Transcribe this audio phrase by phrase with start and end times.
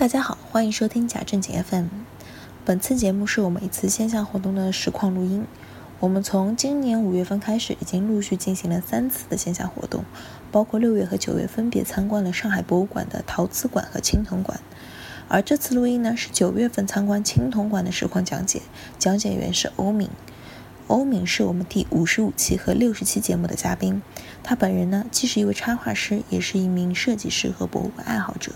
[0.00, 1.84] 大家好，欢迎收听假正经 FM。
[2.64, 5.44] 本次节目是我们一次线下活动的实况录音。
[5.98, 10.06] 我们从今年五月份开始，已经陆续进行了三次的线下活动，
[10.50, 14.58] 包括六月和九月分别参观了上海博物馆的陶瓷馆和青铜馆。
[15.28, 18.62] 而这次录音呢，是九月份参观青铜馆的实况讲解，
[18.98, 20.08] 讲解员是欧敏。
[20.86, 24.00] 欧敏是我们第五十五期和六十期节目的嘉宾。
[24.42, 28.52] 他本人呢，既是一位插画师，也是一名设计师和博物馆爱好者。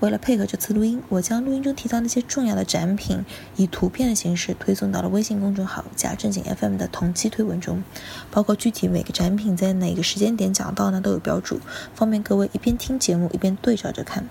[0.00, 3.24] 为了配合这次录音，我将录音中提到那些重要的展品
[3.56, 7.82] 以图片的形式推送到了微信公众号“假正经 FM” 的同期推文中，
[8.30, 11.60] 包括具体每个展品在哪个时间点讲到呢，都有标注，
[11.94, 14.28] 方便各位一边听节目一边对照着看。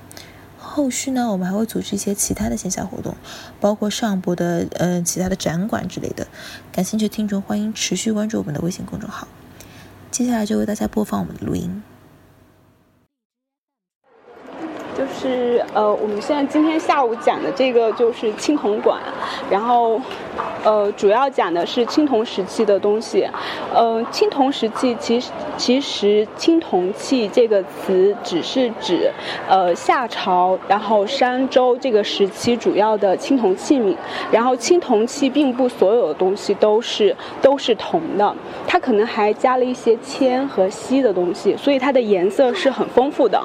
[0.57, 3.15] 后续呢，我们还会组织一些其他的线下活动，
[3.59, 6.27] 包括上博的呃其他的展馆之类的。
[6.71, 9.27] 感兴趣听众欢迎持续关注我们的微信公众号。
[10.11, 11.81] 接下来就为大家播放我们的录音。
[14.97, 18.99] 就是呃，我们现在今天下午讲的这个就是青铜馆，
[19.49, 19.99] 然后。
[20.63, 23.27] 呃，主要讲的是青铜时期的东西。
[23.73, 29.11] 呃，青铜时期其实其实青铜器这个词只是指
[29.47, 33.95] 呃夏朝，然后商周这个时期主要的青铜器皿。
[34.31, 43.39] 然后青铜器并不所有的东西都是都是铜的，它可能还加了一些铅和锡的东西，所以它的颜色是很丰富的。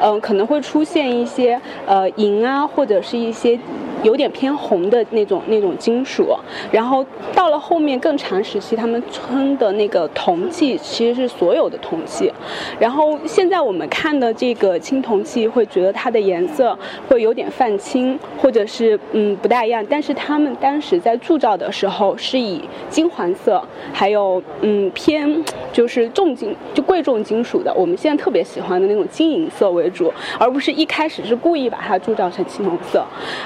[0.00, 3.58] 嗯，可能会出现一些呃银啊，或者是一些。
[4.02, 6.34] 有点偏红的那种那种金属，
[6.72, 12.32] 然后到了后面更长时期，他们称的那个铜器其实是所有的铜器。
[12.78, 16.76] 然后现在我们看的这个青铜器，会觉得它的颜色
[17.08, 19.84] 会有点泛青，或者是嗯不大一样。
[19.90, 33.04] 但是他们当时在铸造的时候是以金黄色，还有嗯偏就是重金就贵重金属的，我们现在特别喜欢的那种金银色为主，而不是一开始是故意把它铸造成青铜色，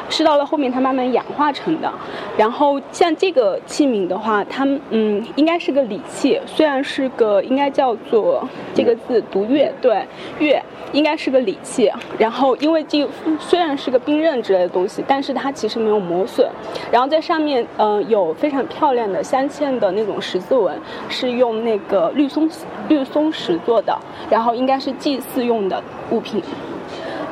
[0.09, 0.44] 是到了。
[0.45, 1.93] 后面它慢慢氧化成的，
[2.37, 10.05] 然后像这个器皿的话，它嗯应该是个礼器，虽然是个应该叫做这个字读月对
[10.39, 11.91] 月，应该是个礼器。
[12.19, 13.09] 然后因为这
[13.39, 16.49] 虽然是个兵刃之类的东西，但是它其实没有磨损。
[16.91, 22.49] 然后在上面嗯有非常漂亮的镶嵌的那种十字纹，是用那个绿松
[22.89, 23.97] 绿松石做的，
[24.31, 26.43] 然后应该是祭祀用的物品。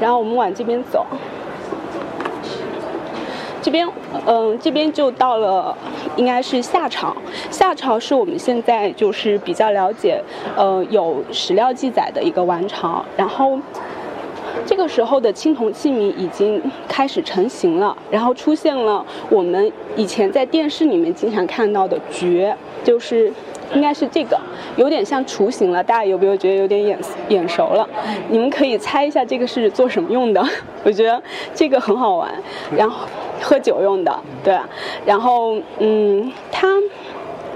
[0.01, 1.07] 然后我们往这边走。
[3.63, 3.89] 这边，
[4.27, 5.75] 嗯，这边就到了，
[6.17, 7.17] 应该是夏朝。
[7.49, 10.21] 夏朝是我们现在就是比较了解，
[10.57, 13.05] 呃，有史料记载的一个王朝。
[13.17, 13.57] 然后，
[14.67, 23.33] 这个时候的青铜器皿已经开始成型了，然后出现了我们以前在电视里面经常看到的爵，就是
[23.75, 24.39] 应该是这个，
[24.77, 25.83] 有点像雏形了。
[25.83, 27.89] 大家有没有觉得有点眼眼熟了？
[28.29, 30.45] 你们可以猜一下这个是做什么用的？
[30.85, 31.23] 我觉得
[31.55, 32.31] 这个很好玩。
[32.77, 33.07] 然后。
[33.45, 34.57] 喝酒用的，对，
[35.05, 36.69] 然后嗯，它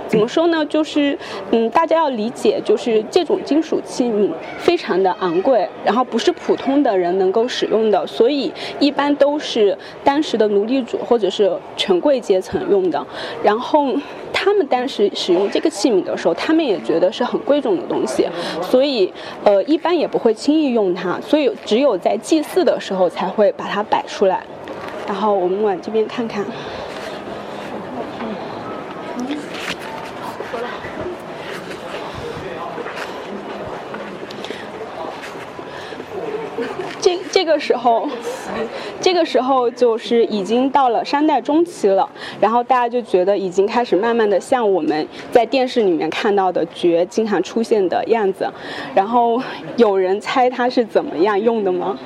[0.09, 0.65] 怎么说呢？
[0.67, 1.19] 就是
[1.51, 13.05] 嗯，大家要理解，就是这种金属器皿非常的昂贵，然后不是普通的人能够使用的，所以一般都是当时的奴隶主或者是权贵阶层用的。
[13.43, 13.95] 然后
[14.33, 18.27] 他们当时使用这个器皿的时候，他们也觉得是很贵重的东西，
[18.63, 19.13] 所以
[19.43, 24.43] 呃，一般也不会轻易用它，所以只有在祭祀的时候才会把它摆出来。
[25.07, 26.45] 然后我们往这边看看，
[37.01, 38.09] 这这这个时候，
[39.01, 42.09] 这个时候就是已经到了商代中期了，
[42.41, 48.51] 然后大家就觉得已经开始慢慢的像我们在电视里面看到的爵经常出现的样子，
[48.97, 49.41] 然后
[49.77, 51.97] 有人猜它是怎么样用的吗？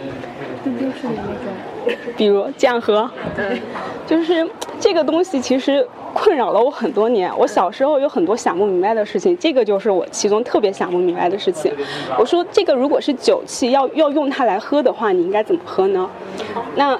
[0.62, 1.79] 这就是那种。
[2.16, 3.60] 比如这样喝，对，
[4.06, 4.46] 就是
[4.78, 7.32] 这个东西其实困扰了我很多年。
[7.38, 11.72] 我小时候有很多想不明白的事情，这个就是我其中特别想不明白的事情。
[12.18, 16.08] 我说这个如果是酒器，要要用它来喝的话，你应该怎么喝呢？
[16.74, 16.98] 那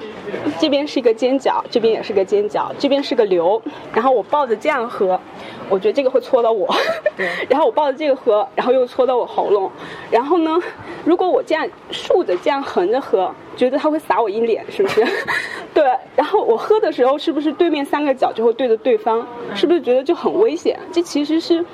[0.59, 3.61] 这边是一个尖角，这边也是个尖角，这边是个流，
[3.93, 5.19] 然后我抱着这样喝。
[5.69, 6.69] 我觉得这个会戳到我，
[7.49, 9.71] 然后我抱着这个喝，然后又戳到我喉咙，
[10.11, 10.59] 然后呢，
[11.05, 15.07] 如果我这样竖着这样横着喝，觉得它会洒我一脸，是不是？
[15.73, 15.85] 对，
[16.17, 19.25] 然后我喝的时候，是不是对面三个角就会对着对方？
[19.55, 20.77] 是不是觉得就很危险？
[20.91, 21.65] 这其实是。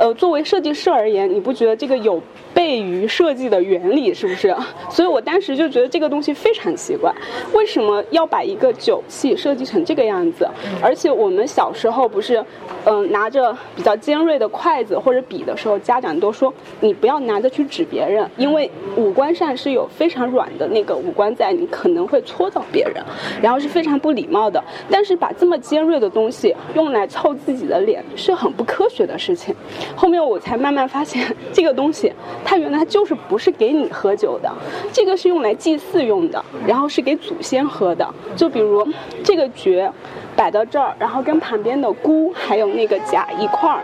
[0.00, 2.18] 呃，作为设计师而言，你不觉得这个有
[2.54, 4.56] 悖于设计的原理是不是？
[4.88, 7.12] 所以我当时就觉得这个东西非常奇怪，
[7.52, 10.48] 为什么要把一个酒器设计成这个样子？
[10.82, 12.42] 而且我们小时候不是，
[12.86, 16.50] 嗯，拿着比较尖锐的筷子或者笔的时候，家长都说
[16.80, 23.04] 你不要拿着去指别人，因为五官上是有非常软的那个五官在，你可能会戳到别人，
[23.42, 24.64] 然后是非常不礼貌的。
[24.90, 29.54] 但是把这么尖锐的东西用来凑自己的脸，是很不科学的事情。
[29.96, 32.12] 后面我才慢慢发现， 这个东西
[32.44, 34.50] 它原来就是不是给你喝酒的，
[34.92, 38.08] 这个是用来祭祀用的，然后是给祖先喝的。
[38.34, 38.86] 就比如
[39.22, 39.90] 这个爵
[40.34, 43.82] 摆到这儿，然后跟旁边的菇还有那个甲一块儿。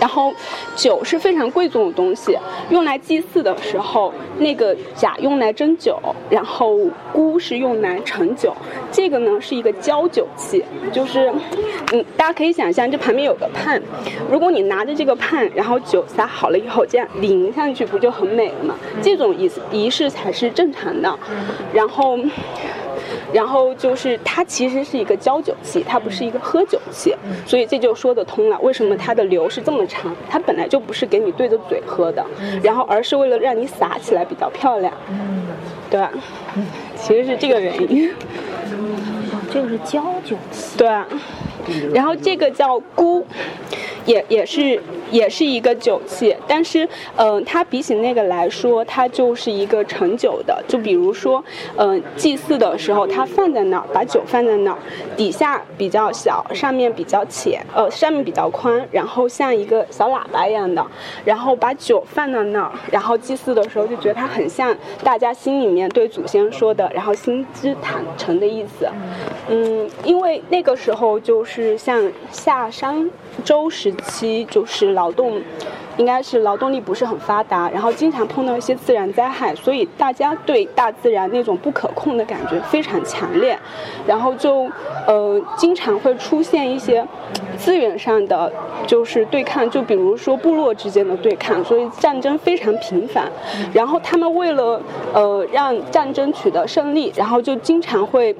[0.00, 0.32] 然后，
[0.76, 2.38] 酒是非常贵重的东西，
[2.70, 5.98] 用来祭祀的时候，那个甲用来斟酒，
[6.30, 6.78] 然后
[7.12, 8.54] 菇是用来盛酒。
[8.92, 11.32] 这个呢是一个浇酒器，就是，
[11.92, 13.82] 嗯，大家可以想象，这旁边有个判，
[14.30, 18.74] 如果你拿着这个判，然后酒洒好了以后，这样淋上去，不就很美了吗？
[19.02, 21.18] 这种仪仪式才是正常的。
[21.72, 22.18] 然后。
[23.32, 27.14] 然后就是它其实是一个浇酒器，它不是一个喝酒器，
[27.46, 28.58] 所以这就说得通了。
[28.60, 30.14] 为什么它的流是这么长？
[30.28, 32.24] 它本来就不是给你对着嘴喝的，
[32.62, 34.92] 然后而是为了让你洒起来比较漂亮，
[35.90, 36.10] 对吧？
[36.96, 38.10] 其实是这个原因。
[39.50, 40.76] 这个是浇酒器。
[40.76, 40.88] 对。
[41.94, 43.24] 然后这个叫菇，
[44.04, 44.80] 也也是
[45.10, 50.62] 也是一个酒器，但是嗯，它比起那个来说，它就是一个盛酒的。
[50.68, 51.42] 就比如说，
[51.76, 54.78] 嗯，祭祀的时候，它放在那儿，把酒放在那儿，
[55.16, 60.84] 底下比较小，上面比较浅，呃，上面比较宽，然后像一个小喇叭一样的，
[61.24, 68.86] 然后把酒放到那儿，然后祭祀的时候就觉得它很像大家心里面对祖先说的，然后心之坦诚的意思。
[69.48, 71.78] 嗯，因为那个时候就是。
[71.78, 72.02] 像
[72.32, 73.08] 夏商
[73.44, 75.40] 周时期，就是劳动，
[75.96, 83.56] 应该是劳动力不是很发达，然后经常碰到一些自然灾害，所以大家对大自然那种不可控的感觉非常强烈，
[84.06, 84.68] 然后就
[85.06, 87.06] 呃经常会出现一些
[87.56, 88.52] 资源上的
[88.86, 93.30] 就是对抗，就比如说部落之间的对抗，所以战争非常频繁，
[93.72, 94.82] 然后他们为了
[95.14, 98.34] 呃让战争取得胜利，然后就经常会。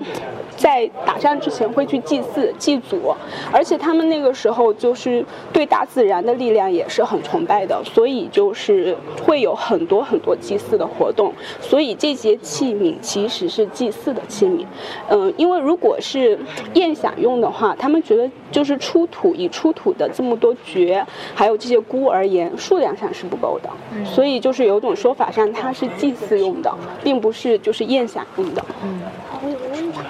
[0.59, 3.15] 在打仗之前会去祭祀祭祖，
[3.53, 8.95] 而且他们那个时候就是对大自然的力量也是很崇拜的，所以就是
[9.25, 11.33] 会有很多很多祭祀的活动。
[11.61, 14.67] 所以这些器皿其实是祭祀的器皿，
[15.09, 16.37] 嗯，因为如果是
[16.75, 21.07] 宴享用的话，他们觉得就是出土以出土的这么多爵
[21.37, 23.71] 还有这些菇而言，数量上是不够的，
[24.05, 28.65] 所以就是有种说法上它是祭祀用的，并不是就是宴享用的。
[28.83, 29.01] 嗯，
[29.45, 30.01] 我有个问题。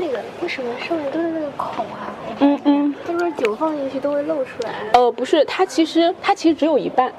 [0.00, 2.14] 那个为什么上面都是那个孔啊？
[2.40, 4.70] 嗯嗯，都是酒放进去都会漏出来。
[4.94, 7.12] 呃，不是，它其实它其实只有一半。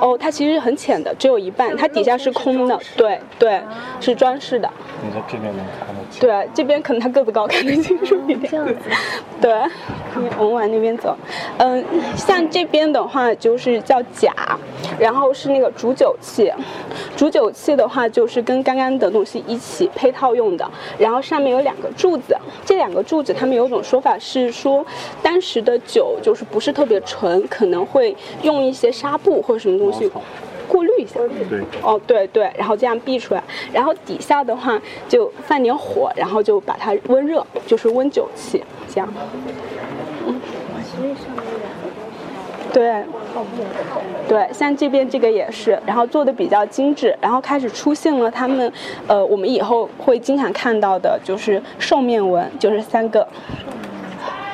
[0.00, 2.78] 哦，它其实很浅的，只有一半，它底下是空的。
[2.96, 3.60] 对对，
[4.00, 4.70] 是装饰的。
[5.02, 6.20] 你在这边能看得清？
[6.20, 8.52] 对，这边可能他个子高，看得清楚一点。
[9.40, 9.52] 对，
[10.36, 11.16] 我们往那边走。
[11.58, 11.84] 嗯，
[12.16, 14.32] 像这边的话就是叫甲，
[14.98, 16.52] 然后是那个煮酒器。
[17.16, 22.36] 煮酒器的话就是跟刚刚的东西一起配套用的，然后上面有两个柱子。
[22.68, 24.84] 这两个柱子，他们有种说法是说，
[25.22, 30.10] 当时的酒就是不是特别纯，可能会用一些纱布或者什么东西。
[30.68, 31.18] 过滤一下，
[31.48, 33.42] 对，哦，对对，然后这样避出来，
[33.72, 34.78] 然后底下的话
[35.08, 39.08] 就放点火，然后就把它温热，就是温酒器，这样。
[40.26, 40.38] 嗯，
[42.72, 43.04] 对，
[44.28, 48.70] 对，像这边这个也是，然后做的比较精致，然后开始出现了他们，
[49.06, 53.26] 呃，我们以后会经常看到的就是兽面纹，就是三个。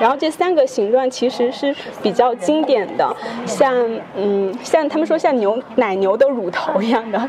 [0.00, 3.16] 然后这三个形状其实是比较经典的，
[3.46, 3.72] 像
[4.16, 7.28] 嗯，像他们说像牛奶牛的乳头一样的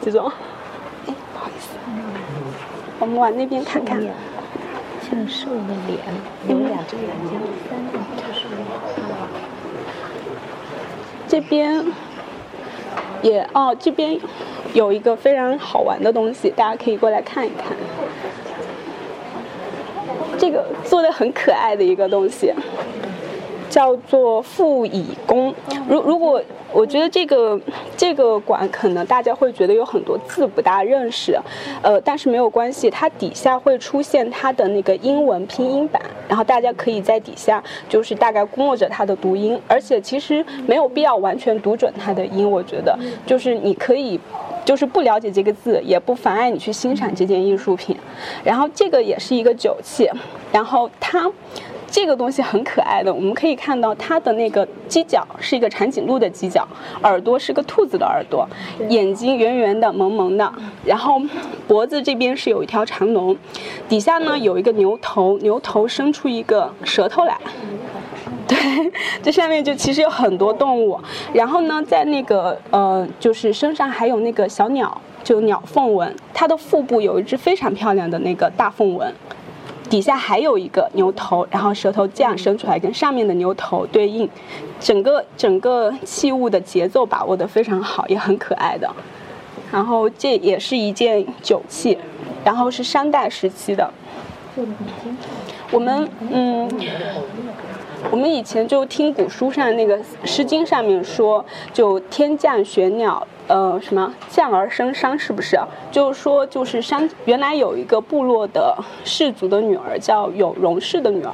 [0.00, 0.30] 这种。
[1.06, 1.76] 哎，不好意思，
[3.00, 4.00] 我们往那边看看。
[5.10, 5.98] 像兽的脸，
[6.48, 8.37] 有两只眼睛，三个就是
[11.28, 11.84] 这边
[13.22, 14.18] 也哦，这边
[14.72, 17.76] 有一个非常好玩的东西，大家可以过来看一看。
[20.38, 22.52] 这个做的很可爱的一个东西，
[23.68, 25.54] 叫做复乙弓。
[25.88, 26.40] 如如果
[26.72, 27.60] 我觉得这个
[27.96, 31.38] 这个馆可能大家会觉得有很多字不大认识，
[31.82, 44.20] 呃，但是没有关系，它底下会出现它的那个英文拼音版，然后大家可以在底下就是大概估摸着它的读音，而且其实没有必要完全读准它的音，我觉得就是你可以。
[44.64, 47.96] 就是不了解这个字，也不妨碍你去欣赏这件艺术品。
[48.44, 50.10] 然后这个也是一个酒器，
[50.52, 51.26] 然后它
[51.90, 56.66] 这个东西很可爱的，我们可以看到它的那个犄角是一个长颈鹿的犄角，
[57.02, 58.46] 耳朵是个兔子的耳朵，
[58.90, 60.52] 眼睛圆圆的、萌萌的，
[60.84, 61.20] 然后
[61.66, 63.36] 脖子这边是有一条长龙，
[63.88, 67.36] 底下呢有一个牛头，牛头伸出一个舌头来。
[68.46, 68.58] 对，
[69.22, 70.98] 这上面就其实有很多动物，
[71.32, 79.12] 然后呢，在那个呃，就是身上还有那个小鸟，就鸟凤纹，它的腹部有一只非常漂亮的那个大凤纹。
[79.88, 84.28] 底下还有一个牛头，然后舌头这样伸出来，跟上面的牛头对应，
[84.78, 88.90] 整个整个器物的节奏把握的非常好，也很可爱的。
[89.72, 91.96] 然后这也是一件酒器，
[92.44, 93.90] 然后是商代时期的。
[95.70, 96.68] 我们嗯。
[98.10, 105.58] 我们以前就听古书上那个《诗经》上面说，就天降玄鸟，呃，什么降而生商，是不是？
[105.90, 111.32] 就是说，就是商原来有一个部落的氏族的女儿叫有容氏的女儿，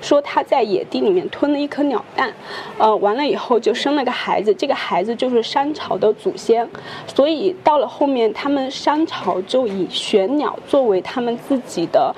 [0.00, 2.32] 说她在野地里面吞了一颗鸟蛋，
[2.78, 6.68] 呃，完了以后就生了个孩子，这个孩子就是商朝的祖先，
[7.06, 12.14] 所以到了后面，他们商朝就以玄鸟作为他们自己的。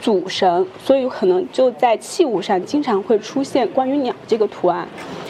[0.00, 4.86] 主神，所以可能就在器物上经常会出现关于鸟这个图案。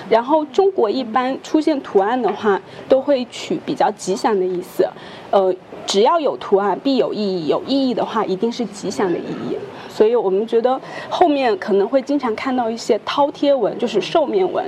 [0.09, 4.85] 然后中国一般出现图案的话，都会取比较吉祥的意思。
[5.31, 5.55] 呃，
[5.87, 7.47] 只要有图案，必有意义。
[7.47, 9.57] 有意义的话，一定是吉祥的意义。
[9.88, 14.64] 所以我们觉得后面可能会经常看到一些饕餮纹，就是兽面纹。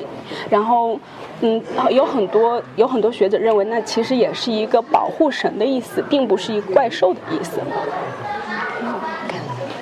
[0.49, 0.97] 然后，
[1.41, 7.61] 嗯，有很多有很多学者认为，那其实也是一个保护神的意思，并不是一怪兽的意思。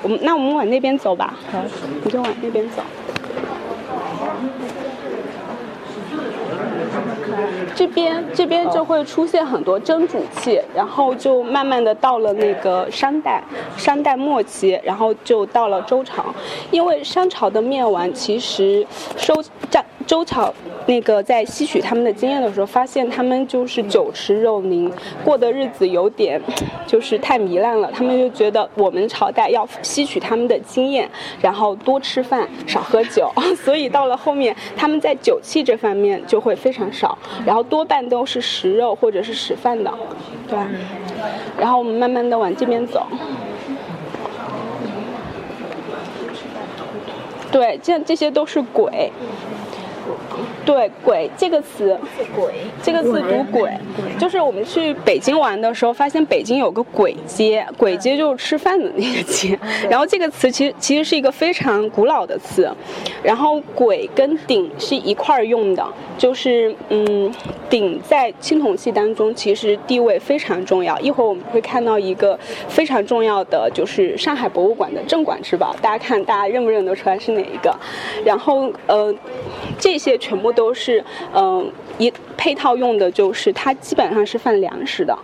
[0.03, 1.59] 我们那我们往那边走吧，好，
[2.03, 2.83] 你就往那边走。
[7.75, 13.43] 这边这边就会出现很多蒸煮器，然后就慢慢的到了那个商代，
[13.77, 16.25] 商代末期，然后就到了周朝，
[16.71, 19.35] 因为商朝的灭亡其实收
[19.71, 19.85] 占。
[20.07, 20.53] 周朝
[20.91, 24.93] 那个在吸取他们的经验的时候，发现他们就是酒池肉林，
[25.23, 26.43] 过的日子有点
[26.85, 27.89] 就是太糜烂了。
[27.93, 31.09] 他们就觉得我们朝代要吸取他们的经验，
[31.41, 33.31] 然后多吃饭 少喝酒。
[33.55, 37.17] 所以到了后面，他们在酒器这方面就会非常少，
[37.47, 39.95] 然后多半都是食肉或者是食饭的，
[40.49, 40.59] 对。
[41.57, 43.07] 然后我们慢慢的往这边走。
[47.53, 49.13] 对，这这些都是鬼。
[50.65, 51.99] 对“鬼”这个词，
[52.35, 52.53] 鬼
[52.83, 53.71] 这个词读“鬼”，
[54.21, 59.59] 就是我们去北京玩的时候，发现北京有个鬼街，鬼街就是吃饭的那个街。
[59.89, 62.71] 然后这个词其实其实是一个非常古老的词，
[63.23, 65.87] 然后“鬼”跟“鼎”是一块儿用的，
[66.19, 67.33] 就是嗯，
[67.71, 70.99] 鼎在青铜器当中其实地位非常重要。
[71.01, 72.39] 一会儿我们会看到一个
[72.69, 77.75] 非常重要的，就是上海博物馆的镇馆之宝，大家看大家认不认得出来是哪一个？
[78.25, 79.15] 然后呃，
[79.79, 80.51] 这些全部。
[80.51, 81.03] 都是
[81.35, 85.17] 嗯，一配套用的，就是它基本上是放粮食的。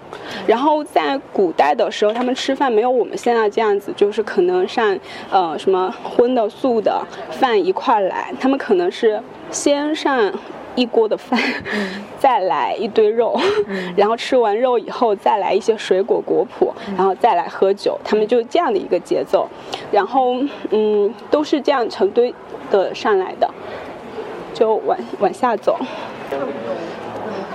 [0.47, 4.99] 然后在古代的时候，他们吃饭没有我们现在这样子，就是可能上
[5.31, 10.33] 呃什么荤的素的饭一块来，他们可能是先上
[10.75, 11.40] 一锅的饭，
[12.21, 13.38] 再来一堆肉，
[13.97, 19.49] 然后吃完肉以后再来一些水果果脯，然后再来喝酒，他们就这样的一个节奏。
[19.90, 20.37] 然后
[20.71, 22.35] 嗯，都是这样成堆
[22.71, 23.49] 的上来的。
[24.56, 25.78] 就往往下走，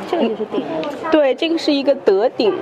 [0.07, 0.63] 这个就是顶。
[1.09, 2.53] 对，这个是一个德顶。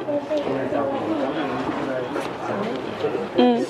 [3.36, 3.62] 嗯。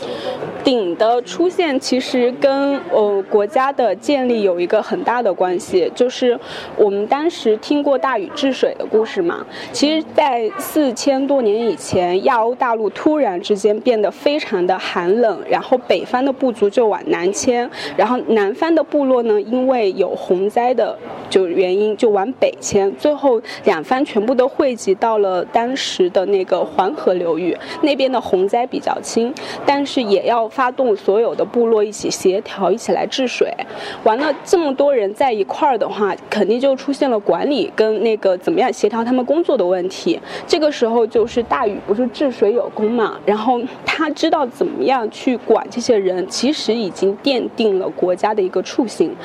[0.69, 6.39] 鼎的出现其实跟呃国家的建立有一个很大的关系，就是
[6.77, 9.43] 我们当时听过大禹治水的故事嘛。
[9.71, 20.95] 其实，在四千多年以前，亚欧大陆突然之间变得非常的寒冷，然后北方的部族就往南迁，然后南方的部落呢，因为有洪灾的
[21.31, 29.33] 就原因，就往北迁，最后两方全部都汇集到了当时的那个黄河流域，那边的洪灾比较轻，
[29.65, 30.47] 但是也要。
[30.59, 33.49] 发动所有的部落一起协调，一起来治水。
[34.03, 40.19] 完了，这么多人在一块儿的话，肯定就出现了管理跟那个怎么样协调他们工作的问题。
[40.45, 49.15] 这个时候就是大禹不是治水有功嘛，然后他知道怎么样去管这些人，其实已经奠定了国家的一个雏形。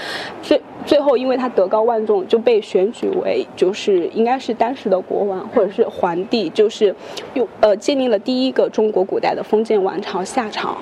[0.41, 6.95] 最最后，因为他德高望重，就被选举为就是应该是当时的国王或者是皇帝，就是
[7.33, 10.79] 用呃建立了第一个中国古代的封建王朝夏朝。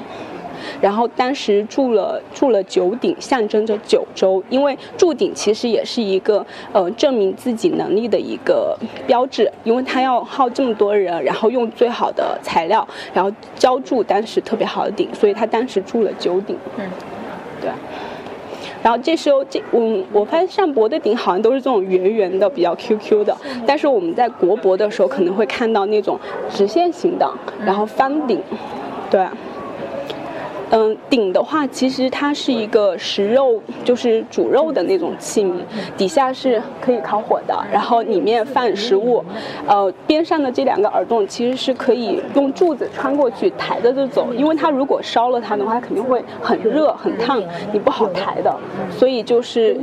[0.83, 4.43] 然后当时筑了筑了九鼎，象征着九州。
[4.51, 16.59] 因为筑鼎其实也是一个呃证明自己能力的一个标志，因为他要耗这么多人，然后用最好的材料，然后浇筑当时特别好的鼎，所以他当时筑了九鼎。
[16.77, 16.85] 嗯，
[17.61, 17.71] 对。
[18.83, 26.19] 然后这时候这我，我发现上博的顶好像都是这种圆圆的，比较 Q Q 的，但是我们在国博的时候可能会看到那种
[26.51, 27.33] 直线型的，
[27.65, 28.43] 然后方顶，
[29.09, 29.25] 对。
[30.75, 35.57] 嗯，鼎的话，其实它是一个食肉，就是煮肉的那种器皿，
[35.99, 39.23] 底下是可以烤火的，然后里面放食物。
[39.67, 48.51] 呃，边上的这两个耳洞其实是可以用柱子穿过去抬着就走，因为它如果烧了它的话，它肯定会很热很烫，你不好抬的。
[48.91, 49.79] 所以就是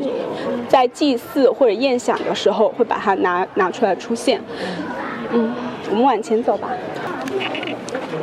[0.67, 4.41] 在祭祀或者宴享的时候会把它拿拿出来出现。
[5.31, 5.53] 嗯，
[5.91, 6.69] 我们往前走吧。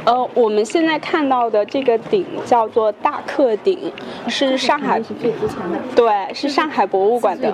[0.07, 3.93] 呃，我们现在看到的这个鼎叫做大克鼎，
[4.29, 7.53] 是上海是最值钱的，对，是上海博物馆的。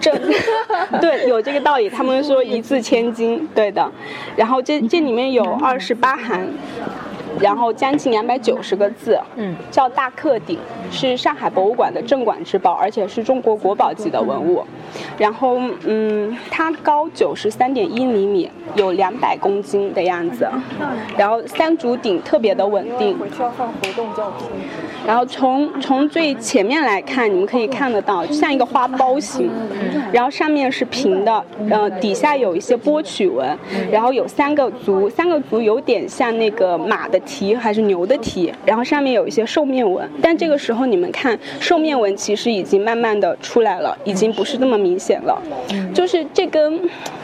[0.00, 0.12] 这
[1.00, 3.88] 对有这个道理，他们说一字千金，对的。
[4.34, 6.44] 然后这这里面有二十八行。
[7.40, 10.58] 然后将近两百九十个字，嗯，叫大克鼎，
[10.90, 14.62] 是上海博物馆的镇馆之宝，而且是中国国宝级的文物。
[15.16, 20.46] 然后，嗯，它高九十三点一厘米，有两百公斤的样子。
[21.16, 23.18] 然后三足鼎特别的稳定。
[23.34, 24.50] 需要放活动照片。
[25.06, 29.50] 然后从从最前面来看，你们可以看得到，像一个花苞形。
[30.12, 33.58] 然后上面是平的，呃，底下有一些波曲纹。
[33.90, 37.21] 然后有三个足，三个足有点像那个马的。
[37.26, 45.40] 蹄还是牛的蹄，然后上面有一些兽面纹，但这个时候你们看兽面纹其实已经慢慢的出来了，已经不是那么明显了，
[45.94, 46.80] 就是这跟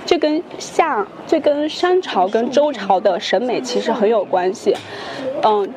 [0.07, 4.75] 这跟夏这跟商朝跟周朝的审美其实很有关系，
[5.43, 5.69] 嗯。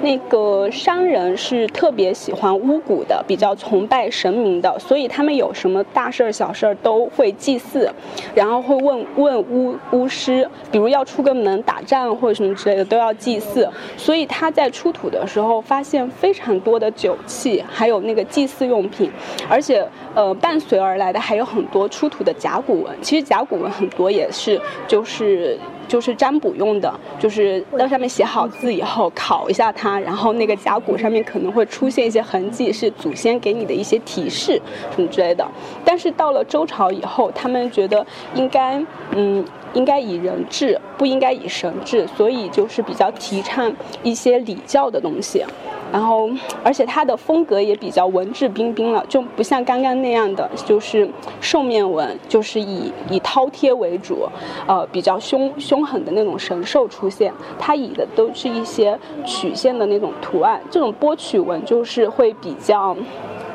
[0.00, 7.90] 那个商人是特别喜欢巫蛊的，比较崇拜神明的，所以他们有什么大事儿、小事儿都会祭祀，
[8.34, 13.68] 然后会问问巫巫师，比如要出个门、打仗或者什么之类的都要祭祀。
[13.96, 19.10] 所以他在出土的时候发现非常多的酒器，还有那个祭祀用品，
[19.48, 22.96] 而且呃伴随而来的还有很多出土的甲骨文。
[23.02, 25.58] 其实甲骨文很多也是就是。
[25.88, 34.60] 就是占卜用的，就是在上面写好字以后烤一下它，然后那个甲骨上面可能会出现一些痕迹，是祖先给你的一些提示
[34.94, 35.44] 什么之类的。
[35.84, 39.44] 但是到了周朝以后，他们觉得应该，嗯，
[39.74, 43.72] 应该以人治，不应该以神治，所以就是比较提倡
[44.02, 45.44] 一些礼教的东西。
[45.90, 46.28] 然后，
[46.62, 51.08] 而且它的风格也比较文质彬彬了，就不像刚刚那样的，就是
[51.40, 54.28] 兽面纹，就是以以饕餮为主，
[54.66, 57.32] 呃，比较凶凶狠的那种神兽出现。
[57.58, 62.94] 它以的都是一些曲线的那种图案，这种波曲纹就是会比较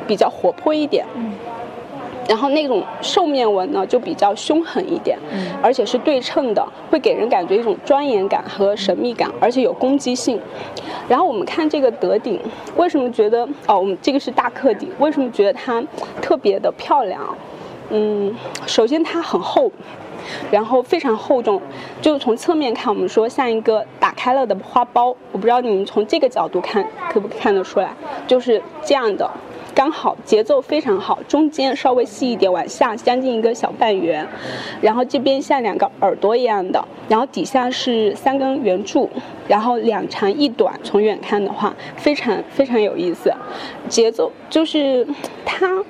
[0.07, 1.05] 比较活泼一点。
[2.27, 5.17] 然后那种兽面纹呢，就比较凶狠一点，
[5.61, 10.39] 而且是对称的，会给人感觉一种庄严感和神秘感，而且有攻击性。
[11.07, 12.39] 然后我们看这个德鼎，
[12.77, 15.83] 为什么觉得哦，我们这个是大克鼎，为什么觉得它
[16.21, 17.21] 特别的漂亮？
[17.89, 18.33] 嗯，
[18.65, 19.69] 首先它很厚，
[20.49, 21.61] 然后非常厚重，
[22.01, 25.13] 就从侧面看，我们说像一个打开了的花苞。
[25.33, 27.93] 我不知道你们从这个角度看可不可以看得出来，
[28.25, 29.29] 就是这样的。
[29.75, 34.27] 刚好节奏非常好，中间稍微细一点，往下将近一个小半圆，
[34.81, 39.09] 然后这边像两个耳朵一样的，然后底下是三根圆柱，
[39.47, 43.33] 然后两长一短，从远看的话非常非常有意思。
[43.89, 45.07] 节奏就是
[45.43, 45.83] 它，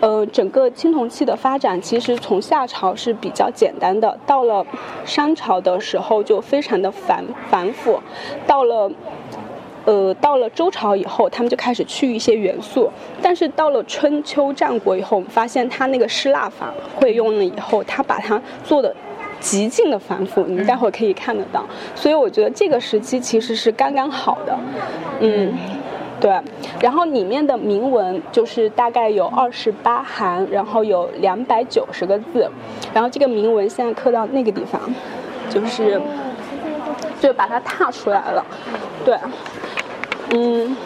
[0.00, 4.64] 呃，整个青铜器的发展其实从夏朝是比较简单的，到了
[5.04, 8.00] 商朝的时候就非常的繁繁复，
[8.46, 8.90] 到了。
[9.88, 12.90] 呃，到了周朝以后，他们就开始去一些元素，
[13.22, 18.94] 但是到了春秋战国以后，我们发现他那个失蜡法会用了以后，他把它做的
[19.40, 21.64] 极尽的繁复，你们待会儿可以看得到。
[21.94, 24.58] 所以我觉得这个时期其实是刚刚好的，
[25.20, 25.54] 嗯，
[26.20, 26.38] 对。
[26.82, 32.46] 然后里面的铭文就是大概有二十八行，然后有两百九十个字，
[32.92, 34.78] 然后这个铭文现在刻到那个地方，
[35.48, 35.98] 就是
[37.18, 38.44] 就把它踏出来了，
[39.02, 39.16] 对。
[40.30, 40.76] 嗯，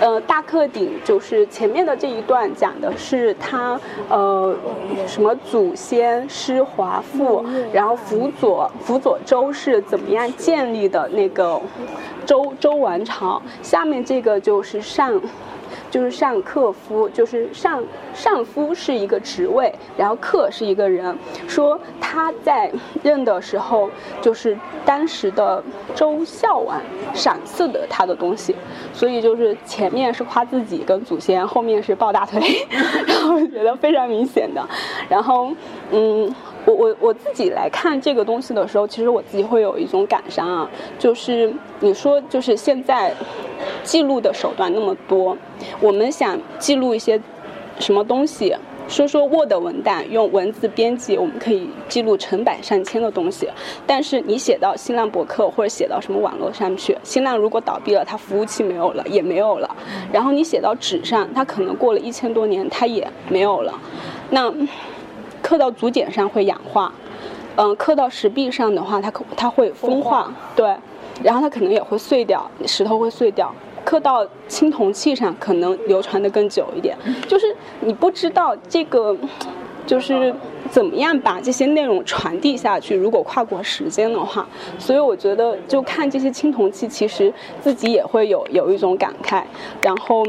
[0.00, 4.54] 呃，大克鼎就是前面的这一段讲的是他呃
[5.06, 11.60] 什么祖先师华父，然后辅佐辅佐周是怎么样建立的那个
[12.26, 15.20] 周周王朝，下面这个就是上。
[15.94, 17.80] 就是上客夫，就是上
[18.12, 21.16] 上夫是一个职位，然后客是一个人。
[21.46, 22.68] 说他在
[23.04, 23.88] 任的时候，
[24.20, 25.62] 就是当时的
[25.94, 26.82] 周孝王
[27.14, 28.56] 赏赐的他的东西，
[28.92, 32.40] 所以就是前面是夸自己跟祖先，后面是抱大腿，
[33.06, 34.68] 然后觉得非常明显的。
[35.08, 35.52] 然后，
[35.92, 36.34] 嗯。
[36.66, 43.12] 我我我自己来看这个东西的时候，其实我自己会有一种感伤啊，就是你说就是现在
[43.82, 45.36] 记录的手段那么多，
[45.80, 47.20] 我们想记录一些
[47.78, 48.54] 什么东西。
[48.86, 53.48] 说说 Word 文档用文字编辑，我们可以记录成百上千的东西。
[53.86, 59.74] 但是你写到新浪博客或者写到什么网络上去，新浪如果倒闭了，它服务器没有了，也没有了。
[60.12, 63.72] 然后你写到纸上，它可能过了一千多年，它也没有了。
[64.28, 64.52] 那
[65.44, 66.90] 刻到竹简上会氧化，
[67.56, 70.74] 嗯，刻到石壁上的话，它可它会风化，对，
[71.22, 73.54] 然后它可能也会碎掉，石头会碎掉。
[73.84, 76.96] 刻到青铜器上，可能流传的更久一点。
[77.28, 79.14] 就是你不知道这个，
[79.86, 80.34] 就是
[80.70, 82.96] 怎么样把这些内容传递下去。
[82.96, 84.46] 如果跨过时间的话，
[84.78, 89.42] 所以我觉得就看这些青铜器，其实自己也会有有一种感慨。
[89.82, 90.24] 然后，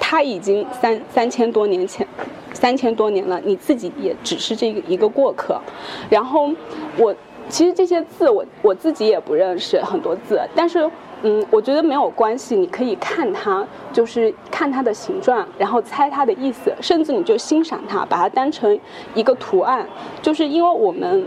[0.00, 2.06] 它已经三三千多年前，
[2.52, 5.60] 三千多年了，你自己也只是这个一个过客。
[6.08, 6.50] 然后
[6.96, 7.14] 我
[7.48, 10.90] 其实这些字，我我自己也不认识很多字，但是。
[11.26, 18.78] 嗯，我觉得没有关系，你可以看它，就是看它的形状，然后猜它的意思，甚至你就欣赏它，把它当成
[19.14, 19.88] 一个图案。
[20.20, 21.26] 就是因为我们，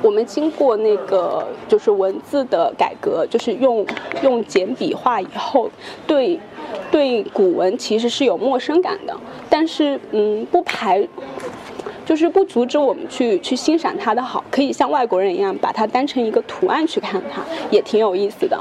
[0.00, 3.86] 我们经过那个就是文字的改革，就是用
[4.22, 5.70] 用简笔画以后，
[6.06, 6.40] 对
[6.90, 9.14] 对古文其实是有陌生感的，
[9.50, 11.06] 但是嗯，不排。
[12.06, 18.58] 就是不阻止我们去去欣赏它的好，可以像外国人一样把它当成一个图案去看它，也挺有意思的。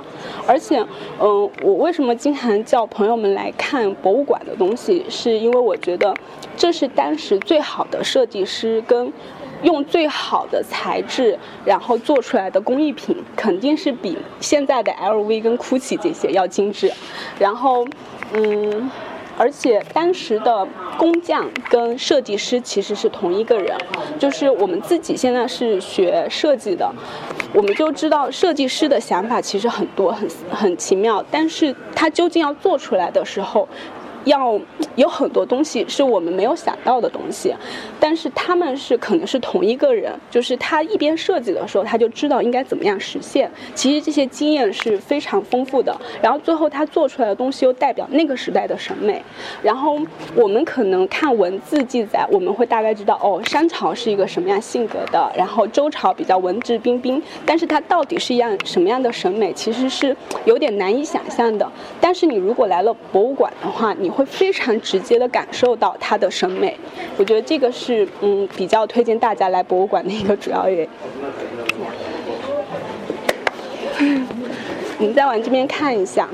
[0.47, 0.83] 而且，
[1.21, 6.11] 嗯，我为什么经常叫朋友们来看博物馆的东西，是因为我觉得
[6.57, 9.13] 这是当时最好的设计师跟
[9.61, 16.91] 用最好的材质，然后做出来的工艺品，肯定是比现在的 LV 跟 GUCCI 这些要精致。
[17.37, 17.85] 然后，
[18.33, 18.89] 嗯。
[19.37, 20.67] 而且当时的
[20.97, 23.75] 工匠跟设计师其实是同一个人，
[24.17, 26.89] 就是我们自己现在是学设计的，
[27.53, 33.67] 我们就知道设计师的想法其实很多很很奇妙，但是他究竟要做出来的时候。
[34.25, 34.59] 要
[34.95, 37.55] 有很多东西是我们没有想到的东西，
[37.99, 43.49] 但是他们是可能是同一个人，就是他一边设计的时候，他就知道应该怎么样实现。
[43.73, 49.21] 其实这些经验是非常丰富的，然后最后他做出来的东西又代表那个时代的审美。
[49.61, 49.99] 然后
[50.35, 61.71] 我们可能看文字记载，我们会大概知道哦，商朝是一个什么样性格的，然后周朝比较文质彬彬，但是它到底是一样什么样的审美，其实是有点难以想象的。
[62.01, 64.11] 但是你如果来了博物馆的话，你。
[64.15, 66.73] 会非常直接的感受到它的审美，
[67.17, 70.89] 我觉得这个是嗯比较推荐大家来博物馆的一个主要原因。
[74.97, 76.29] 我们再往这边看一下，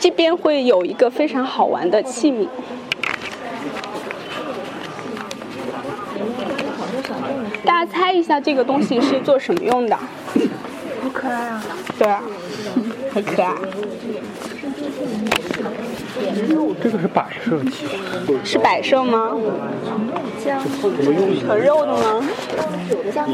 [0.00, 2.48] 这边会有一个非常好玩的器皿，
[7.62, 9.94] 大家猜一下这个东西是做什么用的？
[9.94, 11.62] 好可爱啊！
[11.98, 12.22] 对啊，
[13.12, 13.54] 很可爱。
[16.82, 17.60] 这个是摆设，
[18.44, 19.32] 是摆设吗？
[21.44, 22.22] 纯肉的吗？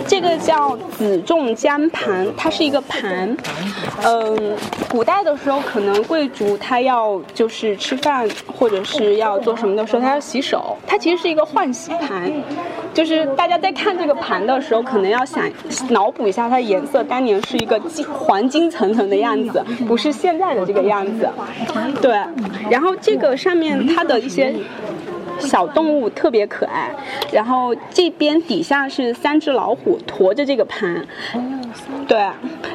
[0.07, 3.35] 这个叫子仲江盘，它是一个盘。
[4.05, 4.57] 嗯，
[4.89, 10.77] 古代的时候，可能贵族他要就是吃饭或者是要做什么的时候，他要洗手。
[10.87, 12.31] 它其实是一个换洗盘，
[12.99, 15.49] 就是大家在看这个盘的时候，可能要想
[15.91, 21.29] 脑补一下它的颜色，当年是一个金黄金层层的样子，不是现在的这个样子。
[22.03, 22.21] 对，
[22.69, 24.53] 然后这个上面它的一些。
[25.39, 26.91] 小动物特别可爱，
[27.33, 31.07] 然后这边底下是三只老虎驮着这个盘，
[32.09, 32.29] 对，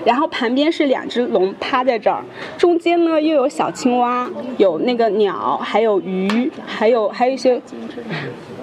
[0.06, 2.24] 然后旁边是两只龙趴在这儿，
[2.58, 7.62] 中间呢又有小青蛙，有那个鸟，还有鱼，还有还有一些。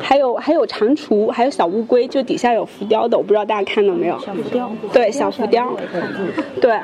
[0.01, 4.19] 还有还有蟾蜍，还有小乌龟，就底下有浮雕的，我不知道大家看到没有？
[4.19, 4.71] 小浮雕。
[4.93, 5.73] 对，小浮雕。
[6.61, 6.79] 对，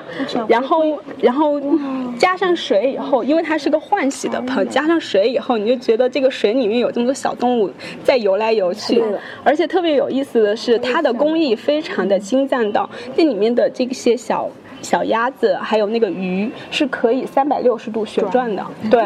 [0.46, 0.82] 然后
[1.20, 1.60] 然后
[2.18, 7.70] 加上水以后，因为它是个换洗的盆，加上水以后，你就觉得这个水里面有这么多小动物
[8.04, 9.02] 在游来游去。
[9.42, 14.48] 而且特别有意思的是，它的工艺非常的精湛到这里面的这些小。
[14.82, 19.02] 小鸭子还有那个鱼是可以三百六十度旋转的，对，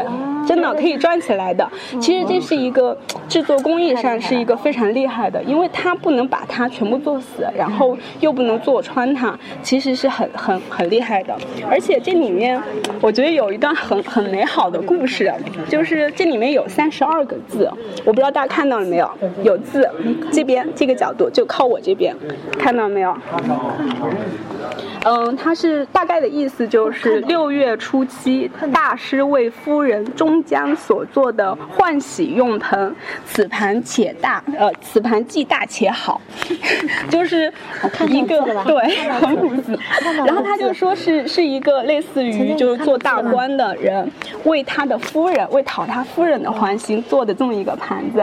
[0.46, 1.68] 真的可以转起来的。
[2.00, 2.96] 其实这是一个
[3.28, 11.36] 制作工艺上是一个非常厉害的，因为它不能把它全部做死，然后又不能做穿它，其实是很很很厉害的。
[11.68, 12.60] 而且这里面
[13.00, 15.32] 我觉得有一段很很美好的故事，
[15.68, 17.70] 就是这里面有三十二个字，
[18.04, 19.10] 我不知道大家看到了没有？
[19.42, 19.88] 有字，
[20.30, 22.14] 这边这个角度就靠我这边，
[22.58, 23.16] 看到没有？
[25.04, 32.94] 嗯，它是大概的意思就是六月初七，大师为夫人终将所做的换洗用盆，
[33.24, 36.20] 此盘且大，呃，此盘既大且好，
[37.10, 37.52] 就是
[38.08, 39.78] 一个对，很朴素。
[40.26, 44.10] 然后他就说是是一个类似于就是做大官的人
[44.44, 48.22] 为他的夫人为讨他夫人的欢心做的这么一个盘子，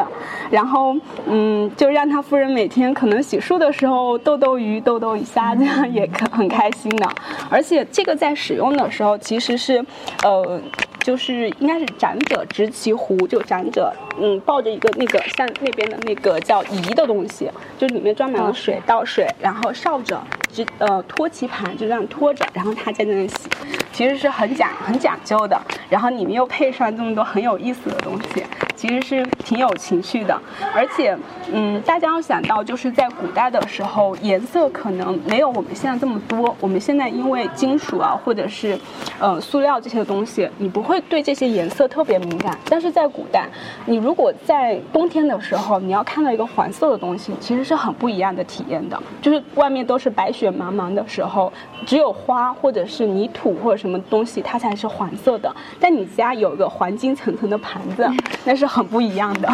[0.51, 0.95] 然后
[1.27, 7.09] 嗯，就让他夫人每天可能洗漱的时候逗逗鱼、逗逗一下，这样也可很开心的。
[7.49, 9.85] 而且这个在使用的时候其实是，
[10.23, 10.61] 呃。
[11.07, 23.47] 就是应该是长者执其壶，就长者嗯抱着一个那个像那边的那个叫仪的东西，就里面装满了水倒水，然后烧着，直呃托其盘就这样托着，然后他在那里洗，
[23.93, 25.57] 其实是很讲很讲究的。
[25.89, 28.43] 然后里面又配上这么多很有意思的东西，
[28.75, 30.37] 其实是挺有情趣的。
[30.75, 31.17] 而且
[31.53, 36.53] 嗯，大家要想到就是在古代的时候，颜色可能没有我们现在这么多。
[36.59, 38.77] 我们现在因为金属啊或者是
[39.19, 40.96] 呃塑料这些东西，你不会。
[41.01, 43.47] 对这些颜色特别敏感，但是在古代，
[43.85, 49.01] 你如果在冬天的时候，你要看到一个黄色的东西，其实是很不一样的体验的。
[49.21, 51.51] 就是外面都是白雪茫茫的时候，
[51.85, 55.53] 只有花或者是泥土或者什么东西，它才是黄色的。
[55.79, 58.09] 但你家有个黄金层层的盘子，
[58.43, 59.49] 那是很不一样的。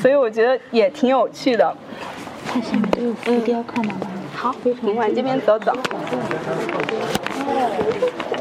[0.00, 1.74] 所以我觉得也挺有趣的。
[2.46, 4.06] 看下面都有浮雕，看到吗？
[4.34, 5.72] 好，我们往这边走走。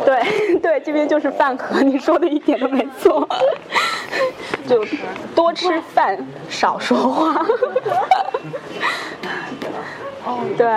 [0.05, 3.27] 对 对，这边就是饭盒，你说的一点都没错。
[4.67, 4.85] 就
[5.33, 6.17] 多吃饭，
[6.49, 7.45] 少说话。
[10.25, 10.67] 哦，对。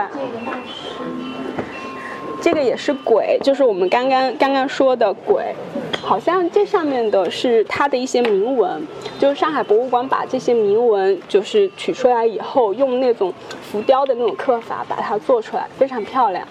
[2.40, 5.54] 这个也是鬼，就是我们刚刚刚刚说的鬼。
[6.00, 8.80] 好像这上面的是它的一些铭文，
[9.18, 16.46] 就是上海博物馆把这些铭文就是取出来以后，用那种浮雕的那种刻法把它做出来，非常漂亮。